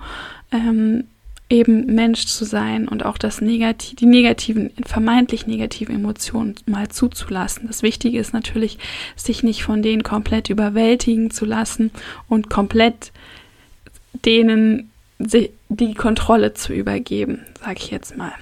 ähm, 0.52 1.06
eben 1.50 1.86
Mensch 1.94 2.28
zu 2.28 2.46
sein 2.46 2.88
und 2.88 3.06
auch 3.06 3.18
das 3.18 3.42
Negativ, 3.42 3.98
die 3.98 4.06
negativen, 4.06 4.72
vermeintlich 4.86 5.48
negativen 5.48 5.96
Emotionen 5.96 6.56
mal 6.66 6.88
zuzulassen. 6.88 7.68
Das 7.68 7.84
Wichtige 7.84 8.20
ist 8.20 8.34
natürlich, 8.34 8.80
sich 9.18 9.44
nicht 9.44 9.64
von 9.64 9.82
denen 9.82 10.04
komplett 10.04 10.50
überwältigen 10.50 11.30
zu 11.30 11.46
lassen 11.46 11.92
und 12.30 12.50
komplett 12.50 13.12
denen 14.26 14.92
die 15.20 15.94
Kontrolle 15.94 16.54
zu 16.54 16.74
übergeben, 16.74 17.42
sage 17.60 17.80
ich 17.80 17.92
jetzt 17.92 18.18
mal. 18.18 18.34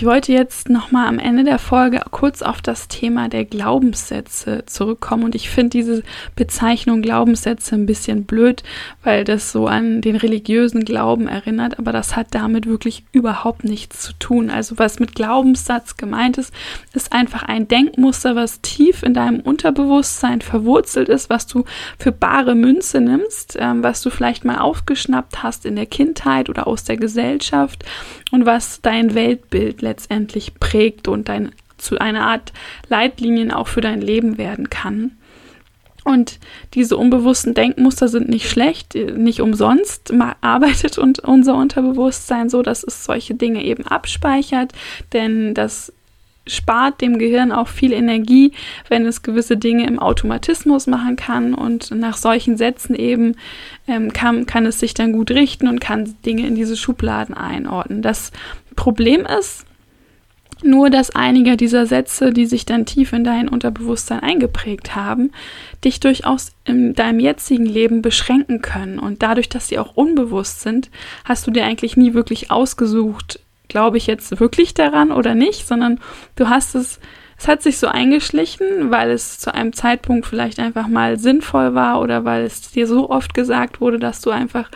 Ich 0.00 0.06
wollte 0.06 0.32
jetzt 0.32 0.70
nochmal 0.70 1.08
am 1.08 1.18
Ende 1.18 1.44
der 1.44 1.58
Folge 1.58 2.00
kurz 2.10 2.40
auf 2.40 2.62
das 2.62 2.88
Thema 2.88 3.28
der 3.28 3.44
Glaubenssätze 3.44 4.64
zurückkommen 4.64 5.24
und 5.24 5.34
ich 5.34 5.50
finde 5.50 5.68
diese 5.68 6.02
Bezeichnung 6.34 7.02
Glaubenssätze 7.02 7.74
ein 7.74 7.84
bisschen 7.84 8.24
blöd, 8.24 8.62
weil 9.04 9.24
das 9.24 9.52
so 9.52 9.66
an 9.66 10.00
den 10.00 10.16
religiösen 10.16 10.86
Glauben 10.86 11.28
erinnert, 11.28 11.78
aber 11.78 11.92
das 11.92 12.16
hat 12.16 12.28
damit 12.30 12.64
wirklich 12.64 13.04
überhaupt 13.12 13.62
nichts 13.62 14.00
zu 14.00 14.14
tun. 14.14 14.48
Also 14.48 14.78
was 14.78 15.00
mit 15.00 15.14
Glaubenssatz 15.14 15.98
gemeint 15.98 16.38
ist, 16.38 16.54
ist 16.94 17.12
einfach 17.12 17.42
ein 17.42 17.68
Denkmuster, 17.68 18.34
was 18.34 18.62
tief 18.62 19.02
in 19.02 19.12
deinem 19.12 19.40
Unterbewusstsein 19.40 20.40
verwurzelt 20.40 21.10
ist, 21.10 21.28
was 21.28 21.46
du 21.46 21.66
für 21.98 22.10
bare 22.10 22.54
Münze 22.54 23.02
nimmst, 23.02 23.58
ähm, 23.60 23.82
was 23.82 24.00
du 24.00 24.08
vielleicht 24.08 24.46
mal 24.46 24.60
aufgeschnappt 24.60 25.42
hast 25.42 25.66
in 25.66 25.76
der 25.76 25.84
Kindheit 25.84 26.48
oder 26.48 26.66
aus 26.66 26.84
der 26.84 26.96
Gesellschaft 26.96 27.84
und 28.30 28.46
was 28.46 28.80
dein 28.80 29.14
Weltbild 29.14 29.82
letztendlich 29.90 30.54
prägt 30.54 31.08
und 31.08 31.28
dein, 31.28 31.50
zu 31.78 31.98
einer 31.98 32.26
Art 32.26 32.52
Leitlinien 32.88 33.50
auch 33.50 33.68
für 33.68 33.80
dein 33.80 34.00
Leben 34.00 34.38
werden 34.38 34.70
kann. 34.70 35.12
Und 36.04 36.38
diese 36.74 36.96
unbewussten 36.96 37.52
Denkmuster 37.52 38.08
sind 38.08 38.28
nicht 38.28 38.48
schlecht, 38.48 38.94
nicht 38.94 39.40
umsonst 39.40 40.12
arbeitet 40.40 40.96
und 40.96 41.18
unser 41.18 41.56
Unterbewusstsein 41.56 42.48
so, 42.48 42.62
dass 42.62 42.82
es 42.84 43.04
solche 43.04 43.34
Dinge 43.34 43.62
eben 43.64 43.86
abspeichert, 43.86 44.72
denn 45.12 45.52
das 45.54 45.92
spart 46.46 47.00
dem 47.00 47.18
Gehirn 47.18 47.52
auch 47.52 47.68
viel 47.68 47.92
Energie, 47.92 48.52
wenn 48.88 49.04
es 49.06 49.22
gewisse 49.22 49.56
Dinge 49.56 49.86
im 49.86 49.98
Automatismus 49.98 50.86
machen 50.86 51.16
kann 51.16 51.54
und 51.54 51.90
nach 51.90 52.16
solchen 52.16 52.56
Sätzen 52.56 52.94
eben 52.94 53.36
ähm, 53.86 54.12
kann, 54.12 54.46
kann 54.46 54.66
es 54.66 54.80
sich 54.80 54.94
dann 54.94 55.12
gut 55.12 55.30
richten 55.30 55.68
und 55.68 55.80
kann 55.80 56.16
Dinge 56.24 56.46
in 56.46 56.54
diese 56.54 56.76
Schubladen 56.76 57.34
einordnen. 57.34 58.02
Das 58.02 58.32
Problem 58.74 59.26
ist, 59.26 59.66
Nur, 60.62 60.90
dass 60.90 61.10
einige 61.10 61.56
dieser 61.56 61.86
Sätze, 61.86 62.32
die 62.32 62.44
sich 62.44 62.66
dann 62.66 62.84
tief 62.84 63.12
in 63.12 63.24
dein 63.24 63.48
Unterbewusstsein 63.48 64.20
eingeprägt 64.20 64.94
haben, 64.94 65.32
dich 65.84 66.00
durchaus 66.00 66.52
in 66.64 66.94
deinem 66.94 67.18
jetzigen 67.18 67.64
Leben 67.64 68.02
beschränken 68.02 68.60
können. 68.60 68.98
Und 68.98 69.22
dadurch, 69.22 69.48
dass 69.48 69.68
sie 69.68 69.78
auch 69.78 69.96
unbewusst 69.96 70.60
sind, 70.60 70.90
hast 71.24 71.46
du 71.46 71.50
dir 71.50 71.64
eigentlich 71.64 71.96
nie 71.96 72.12
wirklich 72.12 72.50
ausgesucht, 72.50 73.40
glaube 73.68 73.96
ich 73.96 74.06
jetzt 74.06 74.38
wirklich 74.38 74.74
daran 74.74 75.12
oder 75.12 75.34
nicht, 75.34 75.66
sondern 75.66 75.98
du 76.36 76.50
hast 76.50 76.74
es, 76.74 77.00
es 77.38 77.48
hat 77.48 77.62
sich 77.62 77.78
so 77.78 77.86
eingeschlichen, 77.86 78.90
weil 78.90 79.10
es 79.10 79.38
zu 79.38 79.54
einem 79.54 79.72
Zeitpunkt 79.72 80.26
vielleicht 80.26 80.58
einfach 80.58 80.88
mal 80.88 81.18
sinnvoll 81.18 81.74
war 81.74 82.02
oder 82.02 82.26
weil 82.26 82.44
es 82.44 82.70
dir 82.72 82.86
so 82.86 83.08
oft 83.08 83.32
gesagt 83.32 83.80
wurde, 83.80 83.98
dass 83.98 84.20
du 84.20 84.30
einfach 84.30 84.70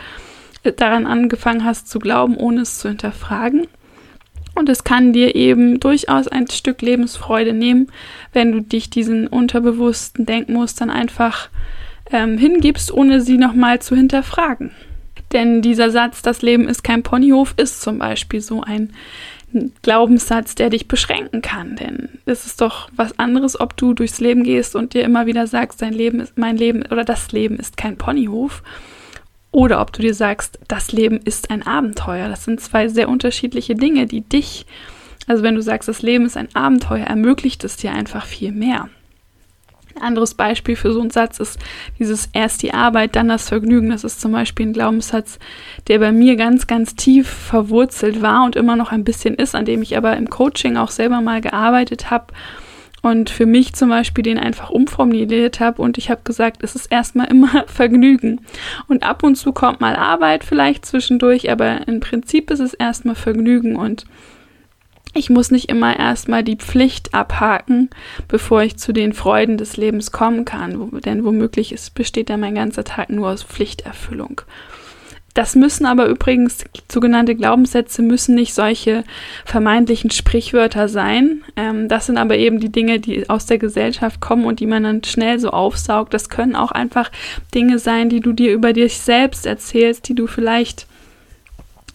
daran 0.77 1.05
angefangen 1.05 1.63
hast 1.63 1.89
zu 1.89 1.99
glauben, 1.99 2.37
ohne 2.37 2.61
es 2.61 2.79
zu 2.79 2.87
hinterfragen. 2.87 3.67
Und 4.55 4.69
es 4.69 4.85
kann 4.85 5.13
dir 5.13 5.35
eben 5.35 5.79
durchaus 5.81 6.27
ein 6.29 6.49
Stück 6.49 6.81
Lebensfreude 6.81 7.53
nehmen, 7.53 7.91
wenn 8.33 8.53
du 8.53 8.61
dich 8.61 8.89
diesen 8.89 9.27
unterbewussten 9.27 10.25
Denkmustern 10.25 10.89
einfach 10.89 11.49
ähm, 12.11 12.37
hingibst, 12.37 12.91
ohne 12.91 13.19
sie 13.21 13.37
nochmal 13.37 13.81
zu 13.81 13.95
hinterfragen. 13.95 14.71
Denn 15.33 15.61
dieser 15.61 15.91
Satz, 15.91 16.21
das 16.21 16.41
Leben 16.41 16.69
ist 16.69 16.83
kein 16.83 17.03
Ponyhof, 17.03 17.53
ist 17.57 17.81
zum 17.81 17.99
Beispiel 17.99 18.39
so 18.39 18.61
ein 18.61 18.93
Glaubenssatz, 19.81 20.55
der 20.55 20.69
dich 20.69 20.87
beschränken 20.87 21.41
kann. 21.41 21.75
Denn 21.75 22.09
es 22.25 22.45
ist 22.45 22.61
doch 22.61 22.89
was 22.95 23.19
anderes, 23.19 23.59
ob 23.59 23.75
du 23.75 23.93
durchs 23.93 24.21
Leben 24.21 24.43
gehst 24.43 24.75
und 24.75 24.93
dir 24.93 25.03
immer 25.03 25.25
wieder 25.25 25.47
sagst, 25.47 25.81
dein 25.81 25.93
Leben 25.93 26.21
ist 26.21 26.37
mein 26.37 26.55
Leben 26.55 26.83
oder 26.89 27.03
das 27.03 27.31
Leben 27.33 27.57
ist 27.57 27.75
kein 27.75 27.97
Ponyhof 27.97 28.63
oder 29.55 29.79
ob 29.79 29.93
du 29.93 30.01
dir 30.01 30.13
sagst, 30.13 30.59
das 30.67 30.91
Leben 30.91 31.17
ist 31.23 31.49
ein 31.49 31.65
Abenteuer. 31.65 32.27
Das 32.27 32.43
sind 32.43 32.59
zwei 32.59 32.89
sehr 32.89 33.07
unterschiedliche 33.07 33.73
Dinge, 33.73 34.05
die 34.05 34.19
dich, 34.19 34.65
also 35.27 35.43
wenn 35.43 35.55
du 35.55 35.61
sagst, 35.61 35.87
das 35.87 36.01
Leben 36.01 36.25
ist 36.25 36.35
ein 36.35 36.53
Abenteuer, 36.53 37.05
ermöglicht 37.05 37.63
es 37.63 37.77
dir 37.77 37.93
einfach 37.93 38.25
viel 38.25 38.51
mehr. 38.51 38.89
Ein 39.95 40.01
anderes 40.01 40.33
Beispiel 40.33 40.75
für 40.75 40.91
so 40.91 40.99
einen 40.99 41.09
Satz 41.09 41.39
ist 41.39 41.57
dieses 41.99 42.27
erst 42.33 42.63
die 42.63 42.73
Arbeit, 42.73 43.15
dann 43.15 43.29
das 43.29 43.47
Vergnügen. 43.47 43.91
Das 43.91 44.03
ist 44.03 44.19
zum 44.19 44.33
Beispiel 44.33 44.65
ein 44.65 44.73
Glaubenssatz, 44.73 45.39
der 45.87 45.99
bei 45.99 46.11
mir 46.11 46.35
ganz, 46.35 46.67
ganz 46.67 46.95
tief 46.95 47.29
verwurzelt 47.29 48.21
war 48.21 48.43
und 48.43 48.57
immer 48.57 48.75
noch 48.75 48.91
ein 48.91 49.05
bisschen 49.05 49.35
ist, 49.35 49.55
an 49.55 49.63
dem 49.63 49.81
ich 49.81 49.95
aber 49.95 50.17
im 50.17 50.29
Coaching 50.29 50.75
auch 50.75 50.91
selber 50.91 51.21
mal 51.21 51.39
gearbeitet 51.39 52.11
habe 52.11 52.33
und 53.05 53.29
für 53.29 53.45
mich 53.45 53.75
zum 53.75 53.89
Beispiel 53.89 54.23
den 54.23 54.39
einfach 54.39 54.71
umformuliert 54.71 55.59
habe 55.59 55.79
und 55.79 55.99
ich 55.99 56.09
habe 56.09 56.21
gesagt, 56.23 56.63
es 56.63 56.73
ist 56.73 56.87
erstmal 56.87 57.27
immer 57.27 57.63
Vergnügen. 57.67 58.41
Und 58.87 59.03
ab 59.03 59.21
und 59.21 59.35
zu 59.35 59.53
kommt 59.53 59.79
mal 59.79 59.95
Arbeit 59.95 60.43
vielleicht 60.43 60.87
zwischendurch, 60.87 61.51
aber 61.51 61.87
im 61.87 61.99
Prinzip 61.99 62.49
ist 62.49 62.61
es 62.61 62.73
erstmal 62.73 63.13
Vergnügen 63.13 63.75
und 63.75 64.05
ich 65.13 65.29
muss 65.29 65.51
nicht 65.51 65.69
immer 65.69 65.99
erstmal 65.99 66.43
die 66.43 66.55
Pflicht 66.55 67.13
abhaken, 67.13 67.91
bevor 68.27 68.63
ich 68.63 68.77
zu 68.77 68.91
den 68.91 69.13
Freuden 69.13 69.57
des 69.57 69.77
Lebens 69.77 70.11
kommen 70.11 70.43
kann, 70.43 70.89
denn 71.01 71.23
womöglich 71.23 71.73
ist, 71.73 71.93
besteht 71.93 72.31
ja 72.31 72.37
mein 72.37 72.55
ganzer 72.55 72.85
Tag 72.85 73.11
nur 73.11 73.29
aus 73.29 73.43
Pflichterfüllung. 73.43 74.41
Das 75.35 75.53
müssen 75.53 75.85
aber 75.85 76.07
übrigens, 76.07 76.63
sogenannte 76.89 77.35
Glaubenssätze 77.35 78.01
müssen 78.01 78.35
nicht 78.35 78.53
solche 78.53 79.03
vermeintlichen 79.43 80.09
Sprichwörter 80.09 80.87
sein. 80.87 81.43
Ähm, 81.57 81.89
das 81.89 82.05
sind 82.05 82.17
aber 82.17 82.37
eben 82.37 82.61
die 82.61 82.71
Dinge, 82.71 83.01
die 83.01 83.29
aus 83.29 83.45
der 83.45 83.57
Gesellschaft 83.57 84.21
kommen 84.21 84.45
und 84.45 84.61
die 84.61 84.65
man 84.65 84.83
dann 84.83 85.03
schnell 85.03 85.37
so 85.37 85.49
aufsaugt. 85.49 86.13
Das 86.13 86.29
können 86.29 86.55
auch 86.55 86.71
einfach 86.71 87.11
Dinge 87.53 87.79
sein, 87.79 88.07
die 88.07 88.21
du 88.21 88.31
dir 88.31 88.53
über 88.53 88.71
dich 88.71 88.97
selbst 88.97 89.45
erzählst, 89.45 90.07
die 90.07 90.15
du 90.15 90.25
vielleicht 90.25 90.87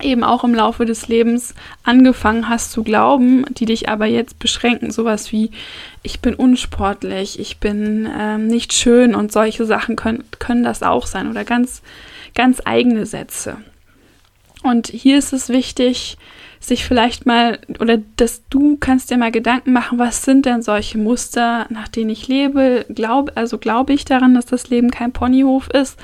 eben 0.03 0.23
auch 0.23 0.45
im 0.45 0.55
Laufe 0.55 0.85
des 0.85 1.09
Lebens 1.09 1.55
angefangen 1.83 2.49
hast 2.49 2.73
zu 2.73 2.83
glauben, 2.83 3.47
die 3.49 3.65
dich 3.65 3.89
aber 3.89 4.05
jetzt 4.05 4.39
beschränken. 4.39 4.91
Sowas 4.91 5.33
wie, 5.33 5.51
ich 6.03 6.21
bin 6.21 6.35
unsportlich, 6.35 7.41
ich 7.41 7.57
bin 7.57 8.07
ähm, 8.19 8.49
nicht 8.49 8.75
schön 8.75 9.15
und 9.15 9.33
solche 9.33 9.65
Sachen 9.65 9.97
können, 9.97 10.25
können 10.39 10.63
das 10.63 10.83
auch 10.83 11.07
sein. 11.07 11.31
Oder 11.31 11.45
ganz 11.45 11.81
ganz 12.35 12.61
eigene 12.65 13.07
Sätze. 13.07 13.59
Und 14.63 14.89
hier 14.89 15.19
ist 15.19 15.33
es 15.33 15.49
wichtig, 15.49 16.19
sich 16.61 16.85
vielleicht 16.85 17.25
mal 17.25 17.59
oder 17.79 17.99
dass 18.17 18.47
du 18.51 18.77
kannst 18.77 19.11
dir 19.11 19.17
mal 19.17 19.33
Gedanken 19.33 19.73
machen, 19.73 19.99
was 19.99 20.23
sind 20.25 20.45
denn 20.45 20.61
solche 20.61 20.99
Muster, 20.99 21.67
nach 21.71 21.89
denen 21.89 22.11
ich 22.11 22.29
lebe? 22.29 22.85
Glaub, 22.91 23.33
also 23.35 23.57
glaube 23.57 23.95
ich 23.95 24.05
daran, 24.05 24.35
dass 24.35 24.45
das 24.45 24.69
Leben 24.69 24.91
kein 24.91 25.13
Ponyhof 25.13 25.69
ist? 25.71 25.99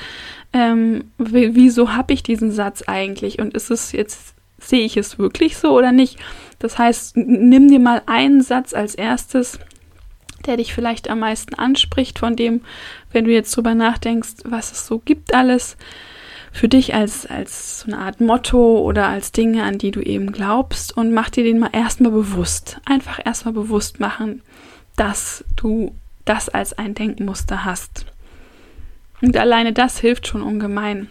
Ähm, 0.55 1.13
wieso 1.19 1.93
habe 1.93 2.15
ich 2.15 2.23
diesen 2.23 2.51
Satz 2.51 2.85
eigentlich? 2.87 3.39
Und 3.39 3.53
ist 3.55 3.71
es 3.71 3.93
jetzt, 3.93 4.35
sehe 4.59 4.87
ich 4.87 4.97
es 4.97 5.19
wirklich 5.19 5.59
so 5.59 5.77
oder 5.77 5.93
nicht? 5.93 6.19
Das 6.59 6.79
heißt, 6.79 7.19
nimm 7.19 7.69
dir 7.69 7.81
mal 7.81 8.01
einen 8.07 8.41
Satz 8.41 8.73
als 8.73 8.95
erstes, 8.95 9.59
der 10.47 10.57
dich 10.57 10.73
vielleicht 10.73 11.11
am 11.11 11.19
meisten 11.19 11.55
anspricht, 11.55 12.19
von 12.19 12.35
dem, 12.35 12.63
wenn 13.13 13.27
du 13.27 13.33
jetzt 13.33 13.55
drüber 13.55 13.75
nachdenkst, 13.75 14.37
was 14.45 14.73
es 14.73 14.87
so 14.87 15.01
gibt 15.01 15.35
alles 15.35 15.77
für 16.57 16.69
dich 16.69 16.95
als, 16.95 17.27
als 17.27 17.81
so 17.81 17.89
eine 17.89 17.99
Art 17.99 18.23
Motto 18.23 18.79
oder 18.79 19.09
als 19.09 19.31
Dinge, 19.31 19.63
an 19.65 19.77
die 19.77 19.91
du 19.91 20.01
eben 20.01 20.33
glaubst 20.33 20.97
und 20.97 21.13
mach 21.13 21.29
dir 21.29 21.45
den 21.45 21.59
mal 21.59 21.69
erstmal 21.71 22.11
bewusst. 22.11 22.81
Einfach 22.87 23.21
erstmal 23.23 23.53
bewusst 23.53 24.01
machen, 24.01 24.41
dass 24.97 25.45
du 25.55 25.95
das 26.25 26.49
als 26.49 26.73
ein 26.73 26.95
Denkmuster 26.95 27.67
hast. 27.67 28.07
Und 29.21 29.37
alleine 29.37 29.75
das 29.75 29.99
hilft 29.99 30.29
schon 30.29 30.41
ungemein. 30.41 31.11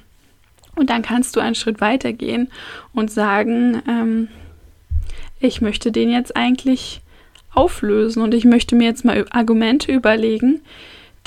Und 0.75 0.89
dann 0.89 1.03
kannst 1.03 1.35
du 1.35 1.41
einen 1.41 1.53
Schritt 1.53 1.79
weiter 1.79 2.11
gehen 2.11 2.49
und 2.93 3.11
sagen, 3.11 3.83
ähm, 3.87 4.29
ich 5.39 5.61
möchte 5.61 5.91
den 5.91 6.09
jetzt 6.09 6.35
eigentlich 6.35 7.01
auflösen 7.53 8.23
und 8.23 8.33
ich 8.33 8.45
möchte 8.45 8.75
mir 8.75 8.85
jetzt 8.85 9.05
mal 9.05 9.23
Argumente 9.29 9.91
überlegen, 9.91 10.61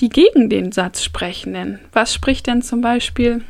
die 0.00 0.09
gegen 0.09 0.50
den 0.50 0.72
Satz 0.72 1.04
sprechen. 1.04 1.54
Denn 1.54 1.78
was 1.92 2.12
spricht 2.12 2.48
denn 2.48 2.62
zum 2.62 2.81
Beispiel 2.81 3.44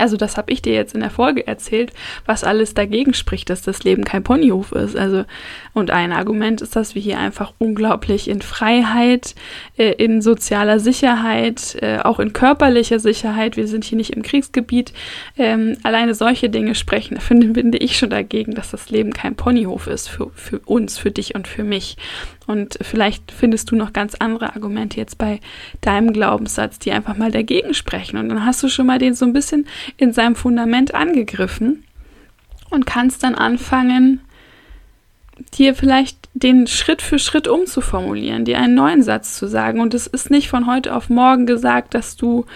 also 0.00 0.16
das 0.16 0.36
habe 0.36 0.52
ich 0.52 0.62
dir 0.62 0.74
jetzt 0.74 0.94
in 0.94 1.00
der 1.00 1.10
Folge 1.10 1.46
erzählt, 1.46 1.92
was 2.26 2.44
alles 2.44 2.74
dagegen 2.74 3.14
spricht, 3.14 3.50
dass 3.50 3.62
das 3.62 3.84
Leben 3.84 4.04
kein 4.04 4.22
Ponyhof 4.22 4.72
ist. 4.72 4.96
Also 4.96 5.24
und 5.72 5.90
ein 5.90 6.12
Argument 6.12 6.60
ist, 6.60 6.74
dass 6.76 6.94
wir 6.94 7.02
hier 7.02 7.18
einfach 7.18 7.52
unglaublich 7.58 8.28
in 8.28 8.42
Freiheit, 8.42 9.34
äh, 9.76 9.92
in 9.92 10.20
sozialer 10.22 10.80
Sicherheit, 10.80 11.76
äh, 11.80 11.98
auch 11.98 12.18
in 12.18 12.32
körperlicher 12.32 12.98
Sicherheit. 12.98 13.56
Wir 13.56 13.68
sind 13.68 13.84
hier 13.84 13.96
nicht 13.96 14.10
im 14.10 14.22
Kriegsgebiet. 14.22 14.92
Ähm, 15.38 15.76
alleine 15.82 16.14
solche 16.14 16.50
Dinge 16.50 16.74
sprechen, 16.74 17.20
finde, 17.20 17.54
finde 17.54 17.78
ich 17.78 17.96
schon 17.96 18.10
dagegen, 18.10 18.54
dass 18.54 18.70
das 18.70 18.90
Leben 18.90 19.12
kein 19.12 19.36
Ponyhof 19.36 19.86
ist 19.86 20.08
für, 20.08 20.30
für 20.34 20.58
uns, 20.60 20.98
für 20.98 21.10
dich 21.10 21.34
und 21.34 21.46
für 21.46 21.64
mich. 21.64 21.96
Und 22.50 22.78
vielleicht 22.82 23.30
findest 23.30 23.70
du 23.70 23.76
noch 23.76 23.92
ganz 23.92 24.16
andere 24.16 24.56
Argumente 24.56 24.96
jetzt 24.96 25.18
bei 25.18 25.38
deinem 25.82 26.12
Glaubenssatz, 26.12 26.80
die 26.80 26.90
einfach 26.90 27.16
mal 27.16 27.30
dagegen 27.30 27.74
sprechen. 27.74 28.16
Und 28.16 28.28
dann 28.28 28.44
hast 28.44 28.60
du 28.64 28.68
schon 28.68 28.86
mal 28.86 28.98
den 28.98 29.14
so 29.14 29.24
ein 29.24 29.32
bisschen 29.32 29.68
in 29.98 30.12
seinem 30.12 30.34
Fundament 30.34 30.92
angegriffen 30.92 31.84
und 32.68 32.86
kannst 32.86 33.22
dann 33.22 33.36
anfangen, 33.36 34.20
dir 35.54 35.76
vielleicht 35.76 36.19
den 36.34 36.66
Schritt 36.66 37.02
für 37.02 37.18
Schritt 37.18 37.48
umzuformulieren, 37.48 38.44
dir 38.44 38.58
einen 38.58 38.74
neuen 38.74 39.02
Satz 39.02 39.36
zu 39.36 39.48
sagen. 39.48 39.80
Und 39.80 39.94
es 39.94 40.06
ist 40.06 40.30
nicht 40.30 40.48
von 40.48 40.66
heute 40.66 40.94
auf 40.94 41.10
morgen 41.10 41.44
gesagt, 41.44 41.94
dass 41.94 42.16
du 42.16 42.46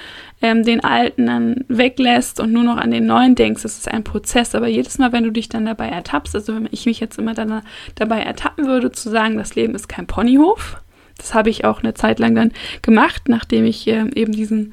ähm, 0.41 0.63
den 0.63 0.85
alten 0.85 1.27
dann 1.27 1.65
weglässt 1.69 2.39
und 2.39 2.53
nur 2.53 2.63
noch 2.63 2.77
an 2.77 2.93
den 2.93 3.07
neuen 3.07 3.35
denkst. 3.35 3.65
Es 3.65 3.79
ist 3.79 3.91
ein 3.91 4.05
Prozess. 4.05 4.55
Aber 4.55 4.69
jedes 4.69 4.99
Mal, 4.99 5.13
wenn 5.13 5.25
du 5.25 5.33
dich 5.33 5.49
dann 5.49 5.67
dabei 5.67 5.89
ertappst, 5.89 6.35
also 6.37 6.55
wenn 6.55 6.69
ich 6.71 6.87
mich 6.87 7.01
jetzt 7.01 7.19
immer 7.19 7.35
dann 7.35 7.63
dabei 7.97 8.21
ertappen 8.21 8.67
würde, 8.67 8.93
zu 8.93 9.11
sagen, 9.11 9.37
das 9.37 9.55
Leben 9.57 9.75
ist 9.75 9.89
kein 9.89 10.07
Ponyhof, 10.07 10.81
das 11.17 11.35
habe 11.35 11.51
ich 11.51 11.65
auch 11.65 11.83
eine 11.83 11.95
Zeit 11.95 12.19
lang 12.19 12.35
dann 12.35 12.53
gemacht, 12.83 13.23
nachdem 13.29 13.65
ich 13.65 13.87
äh, 13.89 14.05
eben 14.15 14.33
diesen 14.33 14.73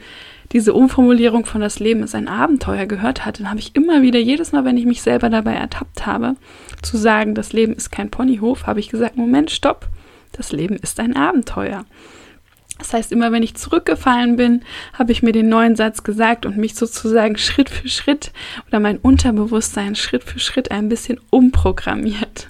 diese 0.52 0.74
Umformulierung 0.74 1.46
von 1.46 1.62
das 1.62 1.80
Leben 1.80 2.04
ist 2.04 2.16
ein 2.16 2.28
Abenteuer 2.28 2.86
gehört 2.86 3.26
hatte, 3.26 3.44
dann 3.44 3.50
habe 3.50 3.60
ich 3.60 3.76
immer 3.76 4.02
wieder, 4.02 4.20
jedes 4.20 4.52
Mal, 4.52 4.66
wenn 4.66 4.78
ich 4.78 4.86
mich 4.86 5.02
selber 5.02 5.30
dabei 5.30 5.54
ertappt 5.54 6.06
habe, 6.06 6.36
zu 6.82 6.98
sagen, 6.98 7.36
das 7.36 7.54
Leben 7.54 7.74
ist 7.74 7.92
kein 7.92 8.12
Ponyhof, 8.12 8.68
habe 8.68 8.80
ich 8.80 8.90
gesagt, 8.90 9.16
Moment, 9.18 9.52
stopp, 9.52 9.88
das 10.34 10.52
Leben 10.52 10.76
ist 10.76 11.00
ein 11.00 11.16
Abenteuer. 11.16 11.86
Das 12.82 12.94
heißt, 12.94 13.12
immer 13.12 13.32
wenn 13.32 13.44
ich 13.44 13.54
zurückgefallen 13.54 14.38
bin, 14.38 14.62
habe 14.94 15.12
ich 15.12 15.22
mir 15.22 15.34
den 15.34 15.50
neuen 15.50 15.76
Satz 15.76 16.02
gesagt 16.02 16.48
und 16.48 16.58
mich 16.58 16.74
sozusagen 16.74 17.38
Schritt 17.38 17.70
für 17.70 17.88
Schritt 17.88 18.32
oder 18.68 18.80
mein 18.80 18.98
Unterbewusstsein 18.98 19.94
Schritt 19.94 20.24
für 20.24 20.40
Schritt 20.40 20.72
ein 20.72 20.90
bisschen 20.90 21.20
umprogrammiert. 21.30 22.50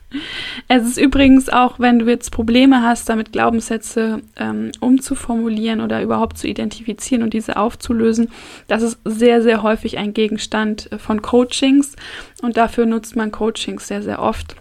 Es 0.70 0.84
ist 0.84 0.98
übrigens 0.98 1.50
auch, 1.50 1.80
wenn 1.80 2.00
du 2.00 2.06
jetzt 2.06 2.32
Probleme 2.32 2.82
hast, 2.82 3.10
damit 3.10 3.34
Glaubenssätze 3.34 4.22
ähm, 4.38 4.72
umzuformulieren 4.80 5.82
oder 5.82 6.02
überhaupt 6.02 6.38
zu 6.38 6.48
identifizieren 6.48 7.24
und 7.24 7.34
diese 7.34 7.58
aufzulösen, 7.58 8.30
das 8.70 8.84
ist 8.84 9.00
sehr, 9.04 9.42
sehr 9.42 9.64
häufig 9.64 9.98
ein 9.98 10.14
Gegenstand 10.14 10.90
von 10.98 11.22
Coachings 11.22 11.98
und 12.42 12.56
dafür 12.56 12.86
nutzt 12.86 13.18
man 13.18 13.32
Coachings 13.32 13.90
sehr, 13.90 14.02
sehr 14.02 14.22
oft 14.22 14.56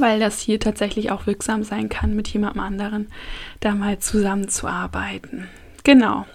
weil 0.00 0.20
das 0.20 0.40
hier 0.40 0.60
tatsächlich 0.60 1.10
auch 1.10 1.26
wirksam 1.26 1.62
sein 1.62 1.88
kann, 1.88 2.14
mit 2.14 2.28
jemandem 2.28 2.62
anderen 2.62 3.08
da 3.60 3.74
mal 3.74 3.98
zusammenzuarbeiten. 3.98 5.48
Genau. 5.84 6.26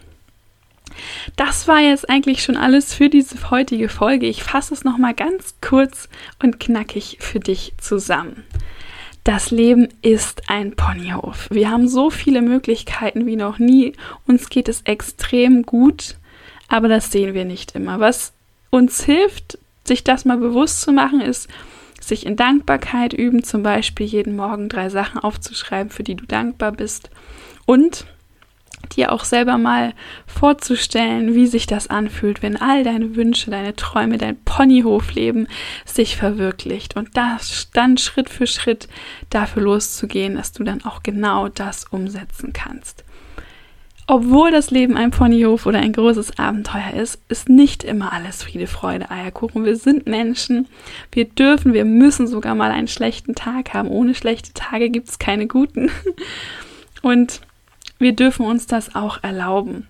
Das 1.35 1.67
war 1.67 1.79
jetzt 1.79 2.09
eigentlich 2.09 2.43
schon 2.43 2.57
alles 2.57 2.93
für 2.93 3.09
diese 3.09 3.49
heutige 3.49 3.89
Folge. 3.89 4.27
Ich 4.27 4.43
fasse 4.43 4.73
es 4.73 4.83
nochmal 4.83 5.13
ganz 5.13 5.55
kurz 5.61 6.09
und 6.41 6.59
knackig 6.59 7.17
für 7.19 7.39
dich 7.39 7.73
zusammen. 7.79 8.43
Das 9.23 9.51
Leben 9.51 9.87
ist 10.01 10.49
ein 10.49 10.75
Ponyhof. 10.75 11.47
Wir 11.49 11.71
haben 11.71 11.87
so 11.87 12.09
viele 12.09 12.41
Möglichkeiten 12.41 13.25
wie 13.25 13.37
noch 13.37 13.57
nie. 13.57 13.93
Uns 14.27 14.49
geht 14.49 14.67
es 14.67 14.81
extrem 14.81 15.63
gut, 15.63 16.17
aber 16.67 16.89
das 16.89 17.11
sehen 17.11 17.33
wir 17.33 17.45
nicht 17.45 17.73
immer. 17.73 18.01
Was 18.01 18.33
uns 18.69 19.03
hilft, 19.03 19.57
sich 19.85 20.03
das 20.03 20.25
mal 20.25 20.37
bewusst 20.37 20.81
zu 20.81 20.91
machen, 20.91 21.21
ist, 21.21 21.47
sich 22.07 22.25
in 22.25 22.35
Dankbarkeit 22.35 23.13
üben, 23.13 23.43
zum 23.43 23.63
Beispiel 23.63 24.05
jeden 24.05 24.35
Morgen 24.35 24.69
drei 24.69 24.89
Sachen 24.89 25.19
aufzuschreiben, 25.19 25.91
für 25.91 26.03
die 26.03 26.15
du 26.15 26.25
dankbar 26.25 26.71
bist. 26.71 27.09
Und 27.65 28.05
dir 28.91 29.11
auch 29.11 29.23
selber 29.23 29.57
mal 29.57 29.93
vorzustellen, 30.27 31.35
wie 31.35 31.47
sich 31.47 31.67
das 31.67 31.89
anfühlt, 31.89 32.41
wenn 32.41 32.57
all 32.57 32.83
deine 32.83 33.15
Wünsche, 33.15 33.49
deine 33.49 33.75
Träume, 33.75 34.17
dein 34.17 34.37
Ponyhofleben 34.43 35.47
sich 35.85 36.17
verwirklicht 36.17 36.95
und 36.95 37.15
das 37.15 37.69
dann 37.73 37.97
Schritt 37.97 38.29
für 38.29 38.47
Schritt 38.47 38.87
dafür 39.29 39.63
loszugehen, 39.63 40.35
dass 40.35 40.51
du 40.51 40.63
dann 40.63 40.83
auch 40.83 41.01
genau 41.03 41.47
das 41.47 41.85
umsetzen 41.85 42.53
kannst. 42.53 43.03
Obwohl 44.05 44.51
das 44.51 44.69
Leben 44.69 44.97
ein 44.97 45.11
Ponyhof 45.11 45.65
oder 45.65 45.79
ein 45.79 45.93
großes 45.93 46.37
Abenteuer 46.37 46.93
ist, 46.93 47.19
ist 47.29 47.47
nicht 47.47 47.83
immer 47.83 48.11
alles 48.11 48.43
Friede, 48.43 48.67
Freude, 48.67 49.09
Eierkuchen. 49.09 49.63
Wir 49.63 49.77
sind 49.77 50.07
Menschen. 50.07 50.67
Wir 51.11 51.25
dürfen, 51.25 51.73
wir 51.73 51.85
müssen 51.85 52.27
sogar 52.27 52.53
mal 52.53 52.71
einen 52.71 52.89
schlechten 52.89 53.33
Tag 53.33 53.73
haben. 53.73 53.87
Ohne 53.87 54.13
schlechte 54.13 54.53
Tage 54.53 54.89
gibt 54.89 55.07
es 55.09 55.19
keine 55.19 55.47
guten. 55.47 55.89
Und 57.01 57.41
wir 58.03 58.13
dürfen 58.13 58.45
uns 58.45 58.67
das 58.67 58.95
auch 58.95 59.23
erlauben 59.23 59.87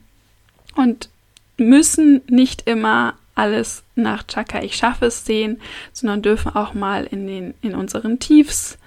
und 0.76 1.10
müssen 1.58 2.22
nicht 2.28 2.68
immer 2.68 3.16
alles 3.36 3.84
nach 3.96 4.28
Chaka, 4.28 4.62
ich 4.62 4.76
schaffe 4.76 5.08
es 5.08 5.26
sehen, 5.26 5.60
sondern 5.92 6.22
dürfen 6.22 6.56
auch 6.56 6.74
mal 6.74 7.06
in, 7.06 7.26
den, 7.26 7.54
in 7.62 7.74
unseren 7.74 8.20
Tiefs 8.20 8.78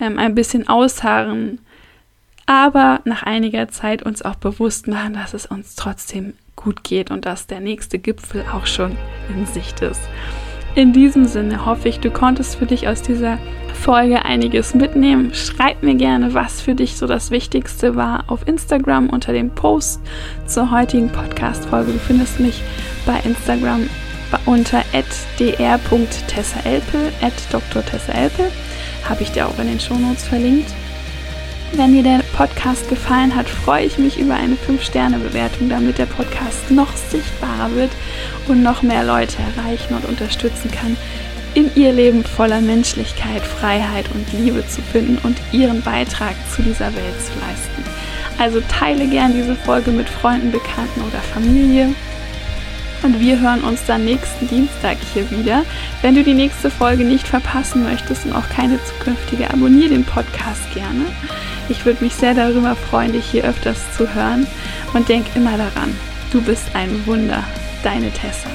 ähm, 0.00 0.18
ein 0.18 0.34
bisschen 0.34 0.68
ausharren, 0.68 1.60
aber 2.46 3.00
nach 3.04 3.22
einiger 3.22 3.68
Zeit 3.68 4.02
uns 4.02 4.22
auch 4.22 4.36
bewusst 4.36 4.86
machen, 4.86 5.14
dass 5.14 5.34
es 5.34 5.46
uns 5.46 5.74
trotzdem 5.74 6.34
gut 6.56 6.84
geht 6.84 7.10
und 7.10 7.26
dass 7.26 7.46
der 7.46 7.60
nächste 7.60 7.98
Gipfel 7.98 8.44
auch 8.52 8.66
schon 8.66 8.96
in 9.28 9.46
Sicht 9.46 9.80
ist. 9.80 10.00
In 10.74 10.92
diesem 10.92 11.26
Sinne 11.26 11.66
hoffe 11.66 11.88
ich, 11.88 12.00
du 12.00 12.10
konntest 12.10 12.56
für 12.56 12.66
dich 12.66 12.88
aus 12.88 13.00
dieser 13.00 13.38
Folge 13.74 14.24
einiges 14.24 14.74
mitnehmen. 14.74 15.32
Schreib 15.32 15.82
mir 15.82 15.94
gerne, 15.94 16.34
was 16.34 16.60
für 16.60 16.74
dich 16.74 16.96
so 16.96 17.06
das 17.06 17.30
Wichtigste 17.30 17.94
war 17.94 18.24
auf 18.28 18.48
Instagram 18.48 19.08
unter 19.10 19.32
dem 19.32 19.50
Post 19.50 20.00
zur 20.46 20.70
heutigen 20.72 21.10
Podcast-Folge. 21.10 21.92
Du 21.92 21.98
findest 21.98 22.40
mich 22.40 22.62
bei 23.06 23.20
Instagram 23.20 23.88
unter 24.46 24.82
dr.tessaelpel, 25.38 27.12
Dr. 27.52 27.84
Tessaelpel. 27.84 28.50
Habe 29.08 29.22
ich 29.22 29.30
dir 29.30 29.46
auch 29.46 29.58
in 29.58 29.68
den 29.68 29.78
Shownotes 29.78 30.26
verlinkt. 30.26 30.74
Wenn 31.76 31.92
dir 31.92 32.04
der 32.04 32.20
Podcast 32.36 32.88
gefallen 32.88 33.34
hat, 33.34 33.48
freue 33.48 33.84
ich 33.84 33.98
mich 33.98 34.20
über 34.20 34.34
eine 34.34 34.54
5-Sterne-Bewertung, 34.54 35.68
damit 35.68 35.98
der 35.98 36.06
Podcast 36.06 36.70
noch 36.70 36.94
sichtbarer 36.96 37.74
wird 37.74 37.90
und 38.46 38.62
noch 38.62 38.82
mehr 38.82 39.02
Leute 39.02 39.38
erreichen 39.42 39.94
und 39.94 40.04
unterstützen 40.04 40.70
kann, 40.70 40.96
in 41.54 41.74
ihr 41.74 41.92
Leben 41.92 42.22
voller 42.22 42.60
Menschlichkeit, 42.60 43.42
Freiheit 43.42 44.06
und 44.14 44.32
Liebe 44.32 44.64
zu 44.68 44.82
finden 44.82 45.18
und 45.24 45.36
ihren 45.50 45.82
Beitrag 45.82 46.34
zu 46.54 46.62
dieser 46.62 46.94
Welt 46.94 47.20
zu 47.20 47.32
leisten. 47.40 47.84
Also 48.38 48.60
teile 48.68 49.08
gern 49.08 49.32
diese 49.32 49.56
Folge 49.56 49.90
mit 49.90 50.08
Freunden, 50.08 50.52
Bekannten 50.52 51.00
oder 51.00 51.18
Familie. 51.18 51.92
Und 53.02 53.20
wir 53.20 53.40
hören 53.40 53.62
uns 53.62 53.84
dann 53.84 54.04
nächsten 54.04 54.48
Dienstag 54.48 54.96
hier 55.12 55.28
wieder. 55.30 55.64
Wenn 56.02 56.14
du 56.14 56.22
die 56.22 56.34
nächste 56.34 56.70
Folge 56.70 57.04
nicht 57.04 57.26
verpassen 57.26 57.82
möchtest 57.82 58.26
und 58.26 58.32
auch 58.32 58.48
keine 58.48 58.78
zukünftige, 58.84 59.50
abonniere 59.50 59.90
den 59.90 60.04
Podcast 60.04 60.72
gerne. 60.72 61.04
Ich 61.68 61.84
würde 61.86 62.04
mich 62.04 62.14
sehr 62.14 62.34
darüber 62.34 62.76
freuen, 62.76 63.12
dich 63.12 63.24
hier 63.26 63.44
öfters 63.44 63.78
zu 63.96 64.14
hören 64.14 64.46
und 64.92 65.08
denk 65.08 65.26
immer 65.34 65.56
daran, 65.56 65.96
du 66.30 66.42
bist 66.42 66.64
ein 66.74 67.06
Wunder, 67.06 67.42
deine 67.82 68.10
Tessa. 68.10 68.50